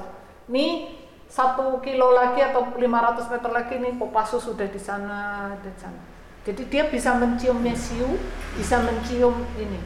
Ini 0.51 0.91
satu 1.31 1.79
kilo 1.79 2.11
lagi 2.11 2.43
atau 2.43 2.75
500 2.75 3.31
meter 3.31 3.51
lagi 3.55 3.73
nih 3.79 3.95
Kopassus 3.95 4.43
sudah 4.43 4.67
di 4.67 4.75
sana 4.75 5.55
di 5.63 5.71
sana. 5.79 5.95
Jadi 6.43 6.67
dia 6.67 6.91
bisa 6.91 7.15
mencium 7.15 7.63
mesiu, 7.63 8.19
bisa 8.59 8.83
mencium 8.83 9.47
ini. 9.55 9.79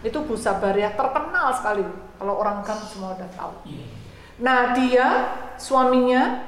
Itu 0.00 0.24
Bu 0.24 0.34
Sabariah 0.34 0.96
terkenal 0.96 1.52
sekali. 1.52 1.84
Kalau 2.16 2.40
orang 2.40 2.64
kan 2.64 2.80
semua 2.88 3.14
udah 3.14 3.30
tahu. 3.36 3.68
Nah 4.40 4.72
dia 4.72 5.06
suaminya 5.60 6.40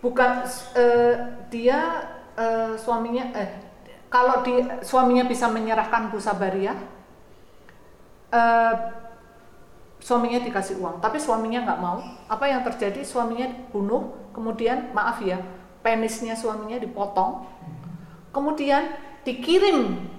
bukan 0.00 0.48
eh, 0.74 1.14
dia 1.52 2.08
eh, 2.34 2.74
suaminya 2.80 3.30
eh 3.36 3.63
kalau 4.14 4.46
di 4.46 4.62
suaminya 4.86 5.26
bisa 5.26 5.50
menyerahkan 5.50 6.14
Bu 6.14 6.22
Sabariah, 6.22 6.78
eh, 8.30 8.74
suaminya 9.98 10.38
dikasih 10.38 10.78
uang. 10.78 11.02
Tapi 11.02 11.18
suaminya 11.18 11.66
nggak 11.66 11.80
mau. 11.82 11.98
Apa 12.30 12.46
yang 12.46 12.62
terjadi? 12.62 13.02
Suaminya 13.02 13.50
bunuh. 13.74 14.14
Kemudian 14.30 14.94
maaf 14.94 15.18
ya, 15.22 15.42
penisnya 15.82 16.38
suaminya 16.38 16.78
dipotong 16.78 17.46
kemudian 18.34 18.98
dikirim 19.22 20.10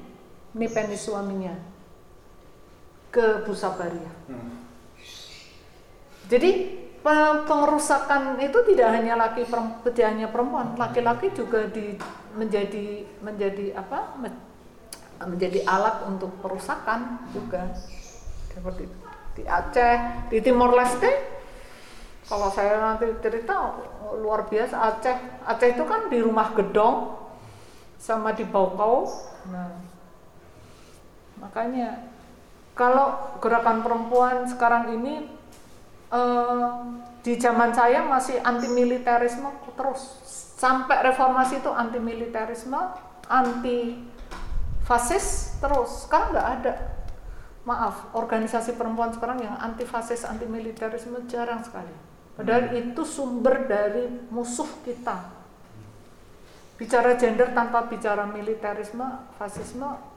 nih 0.56 0.72
penis 0.72 1.04
suaminya 1.04 1.52
ke 3.12 3.44
Bu 3.44 3.52
Sabaria. 3.52 4.12
Hmm. 4.32 4.64
Jadi 6.32 6.82
pengerusakan 7.46 8.42
itu 8.42 8.58
tidak 8.74 8.90
hanya 8.98 9.14
laki 9.14 9.46
perem- 9.46 9.78
tidak 9.94 10.08
hanya 10.10 10.28
perempuan, 10.34 10.74
laki-laki 10.74 11.30
juga 11.38 11.70
di 11.70 11.94
menjadi 12.34 13.06
menjadi 13.22 13.78
apa? 13.78 14.18
me- 14.18 14.44
menjadi 15.16 15.64
alat 15.64 16.04
untuk 16.10 16.34
perusakan 16.44 17.30
juga 17.32 17.72
seperti 18.52 18.90
itu. 18.90 18.98
Di 19.36 19.44
Aceh, 19.48 19.96
di 20.32 20.38
Timor 20.44 20.76
Leste 20.76 21.12
kalau 22.26 22.50
saya 22.50 22.82
nanti 22.82 23.06
cerita 23.22 23.78
luar 24.18 24.50
biasa 24.50 24.76
Aceh. 24.76 25.18
Aceh 25.46 25.70
itu 25.78 25.84
kan 25.86 26.10
di 26.10 26.20
rumah 26.20 26.52
gedong 26.58 27.22
sama 28.02 28.34
di 28.34 28.44
Baukau. 28.44 29.06
Nah, 29.54 29.78
makanya 31.40 32.12
kalau 32.76 33.40
gerakan 33.40 33.86
perempuan 33.86 34.50
sekarang 34.50 35.00
ini 35.00 35.32
eh, 36.14 36.74
di 37.26 37.34
zaman 37.42 37.74
saya 37.74 38.06
masih 38.06 38.38
anti 38.46 38.70
militerisme 38.70 39.50
terus 39.74 40.02
sampai 40.56 41.04
reformasi 41.12 41.60
itu 41.60 41.72
anti 41.74 42.00
militerisme, 42.00 42.80
anti 43.28 44.00
fasis 44.88 45.58
terus. 45.60 46.08
Sekarang 46.08 46.32
nggak 46.32 46.50
ada. 46.62 46.74
Maaf, 47.66 48.14
organisasi 48.14 48.78
perempuan 48.78 49.10
sekarang 49.10 49.42
yang 49.42 49.58
anti 49.58 49.90
fasis, 49.90 50.22
anti 50.22 50.46
militerisme 50.46 51.26
jarang 51.26 51.66
sekali. 51.66 51.90
Padahal 52.38 52.78
itu 52.78 53.02
sumber 53.02 53.66
dari 53.66 54.06
musuh 54.30 54.68
kita, 54.86 55.34
bicara 56.78 57.16
gender 57.18 57.56
tanpa 57.56 57.88
bicara 57.90 58.28
militerisme, 58.28 59.08
fasisme 59.40 60.15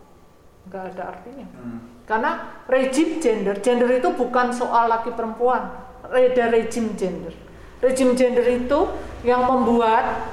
nggak 0.68 0.84
ada 0.94 1.02
artinya. 1.16 1.46
Hmm. 1.56 1.80
Karena 2.04 2.30
rejim 2.68 3.20
gender, 3.20 3.56
gender 3.60 3.88
itu 3.92 4.08
bukan 4.12 4.52
soal 4.52 4.88
laki 4.88 5.12
perempuan, 5.12 5.72
ada 6.04 6.44
rejim 6.52 6.96
gender. 6.96 7.32
Rejim 7.80 8.16
gender 8.16 8.44
itu 8.44 8.88
yang 9.24 9.44
membuat 9.44 10.24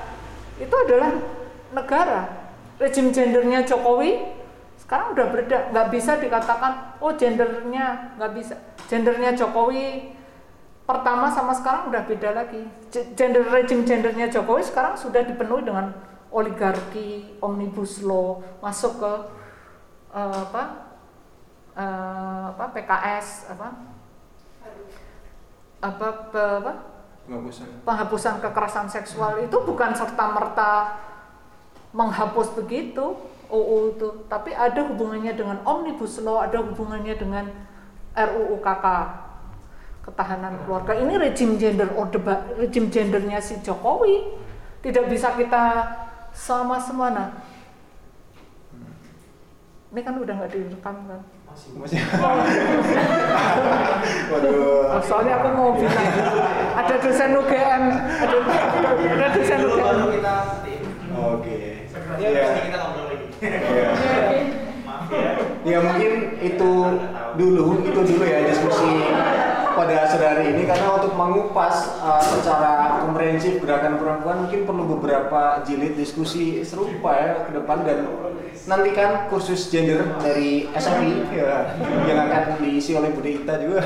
itu 0.60 0.72
adalah 0.72 1.12
negara. 1.72 2.52
Rejim 2.80 3.16
gendernya 3.16 3.64
Jokowi 3.64 4.36
sekarang 4.86 5.18
udah 5.18 5.28
beda 5.34 5.58
nggak 5.74 5.88
bisa 5.90 6.22
dikatakan 6.22 7.02
oh 7.02 7.10
gendernya 7.18 8.14
nggak 8.22 8.32
bisa 8.38 8.54
gendernya 8.86 9.34
Jokowi 9.34 10.14
pertama 10.86 11.34
sama 11.34 11.58
sekarang 11.58 11.90
udah 11.90 12.06
beda 12.06 12.30
lagi 12.38 12.62
gender 13.18 13.50
rejim 13.50 13.82
gendernya 13.82 14.30
Jokowi 14.30 14.62
sekarang 14.62 14.94
sudah 14.94 15.26
dipenuhi 15.26 15.66
dengan 15.66 15.90
oligarki 16.30 17.34
omnibus 17.42 18.06
law 18.06 18.46
masuk 18.62 19.02
ke 19.02 19.14
eh, 20.16 20.38
apa 20.42 20.64
eh, 21.76 22.44
apa 22.56 22.66
PKS 22.72 23.52
apa 23.52 23.68
apa 25.84 26.08
pe- 26.32 26.56
apa 26.64 26.74
Penghapusan. 27.26 27.66
penghapusan 27.82 28.36
kekerasan 28.38 28.88
seksual 28.88 29.42
itu 29.42 29.58
bukan 29.66 29.98
serta 29.98 30.30
merta 30.30 30.74
menghapus 31.90 32.54
begitu 32.54 33.18
UU 33.46 33.98
itu, 33.98 34.08
tapi 34.26 34.54
ada 34.54 34.82
hubungannya 34.90 35.34
dengan 35.34 35.62
omnibus 35.66 36.18
law, 36.22 36.42
ada 36.42 36.58
hubungannya 36.62 37.14
dengan 37.14 37.46
RUU 38.14 38.58
KK 38.58 38.86
ketahanan 40.02 40.54
keluarga. 40.66 40.98
Ini 40.98 41.14
rejim 41.18 41.58
gender 41.62 41.94
orde 41.94 42.18
rejim 42.58 42.90
gendernya 42.90 43.38
si 43.42 43.62
Jokowi. 43.62 44.34
Tidak 44.82 45.06
bisa 45.10 45.34
kita 45.38 45.62
sama 46.34 46.78
semana. 46.78 47.38
Ini 49.96 50.04
kan 50.04 50.20
udah 50.20 50.34
nggak 50.36 50.52
direkam 50.52 50.96
kan? 51.08 51.24
Masih. 51.48 51.72
Masih. 51.80 52.00
Waduh. 54.36 54.92
Oh, 54.92 55.00
soalnya 55.00 55.40
aku 55.40 55.48
mau 55.56 55.72
bilang 55.72 56.12
ada 56.76 56.96
dosen 57.00 57.32
UGM, 57.32 57.84
ada, 57.96 58.38
ada 59.08 59.28
dosen 59.32 59.60
UGM. 59.64 59.98
kita 60.20 60.36
ketik. 60.52 60.80
Oke. 61.16 61.60
Ya, 62.20 62.28
Ya. 62.28 62.44
pasti 62.44 62.60
kita 62.68 62.78
ngobrol 62.84 63.06
lagi. 63.08 63.28
Ya. 63.40 63.88
Maaf 64.84 65.08
ya. 65.08 65.32
Ya 65.64 65.78
mungkin 65.80 66.12
itu 66.44 66.72
dulu, 67.40 67.66
itu 67.88 68.00
dulu 68.04 68.24
ya 68.28 68.40
diskusi 68.44 68.92
pada 69.76 70.08
sore 70.08 70.26
hari 70.26 70.56
ini 70.56 70.64
karena 70.64 70.96
untuk 70.96 71.14
mengupas 71.14 72.00
uh, 72.00 72.24
secara 72.24 73.04
komprehensif 73.04 73.60
gerakan 73.60 74.00
perempuan 74.00 74.48
mungkin 74.48 74.64
perlu 74.64 74.84
beberapa 74.98 75.60
jilid 75.68 76.00
diskusi 76.00 76.64
serupa 76.64 77.12
ya 77.14 77.44
ke 77.44 77.52
depan 77.60 77.84
dan 77.84 78.08
nantikan 78.66 79.30
kursus 79.30 79.70
gender 79.70 80.02
dari 80.24 80.66
SMI 80.74 81.12
ya, 81.30 81.78
yang 82.10 82.26
akan 82.26 82.58
diisi 82.64 82.98
oleh 82.98 83.14
Bude 83.14 83.38
Ita 83.38 83.62
juga. 83.62 83.84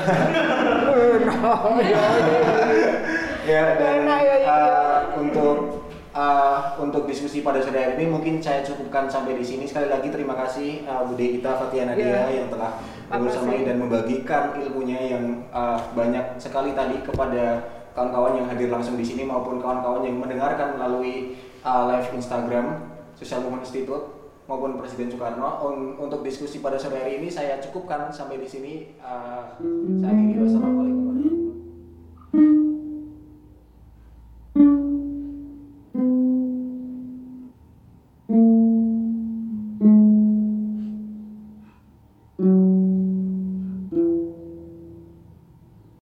ya 3.50 3.64
dan 3.76 3.94
Enak 4.06 4.20
ya, 4.24 4.36
ya. 4.40 4.48
uh, 4.48 4.98
untuk 5.20 5.79
uh, 6.20 6.76
untuk 6.76 7.08
diskusi 7.08 7.40
pada 7.40 7.64
sore 7.64 7.80
hari 7.80 7.94
ini 7.96 8.12
mungkin 8.12 8.36
saya 8.44 8.60
cukupkan 8.60 9.08
sampai 9.08 9.40
di 9.40 9.44
sini 9.44 9.64
sekali 9.64 9.88
lagi 9.88 10.12
terima 10.12 10.36
kasih 10.36 10.84
uh, 10.84 11.08
Bude 11.08 11.40
Ita 11.40 11.56
Fatia 11.56 11.88
Nadia 11.88 12.28
Ya. 12.28 12.44
yang 12.44 12.48
telah 12.52 12.76
bersamai 13.10 13.64
dan 13.66 13.80
membagikan 13.80 14.54
ilmunya 14.60 15.00
yang 15.16 15.24
uh, 15.50 15.80
banyak 15.96 16.36
sekali 16.38 16.76
tadi 16.76 17.00
kepada 17.02 17.64
kawan-kawan 17.96 18.38
yang 18.38 18.46
hadir 18.46 18.70
langsung 18.70 18.94
di 18.94 19.02
sini 19.02 19.26
maupun 19.26 19.58
kawan-kawan 19.58 20.06
yang 20.06 20.20
mendengarkan 20.20 20.78
melalui 20.78 21.34
uh, 21.66 21.90
live 21.90 22.06
Instagram 22.14 22.86
Social 23.18 23.42
Movement 23.42 23.66
Institute 23.66 24.04
maupun 24.46 24.78
Presiden 24.78 25.10
Soekarno. 25.10 25.62
Un- 25.66 25.98
untuk 25.98 26.22
diskusi 26.22 26.62
pada 26.62 26.78
sore 26.78 27.02
hari 27.02 27.18
ini 27.18 27.26
saya 27.26 27.58
cukupkan 27.58 28.14
sampai 28.14 28.38
di 28.38 28.46
sini. 28.46 28.74
Uh, 29.02 29.58
saya 29.98 30.14
akhiri 30.14 30.38
wassalamualaikum. 30.46 31.19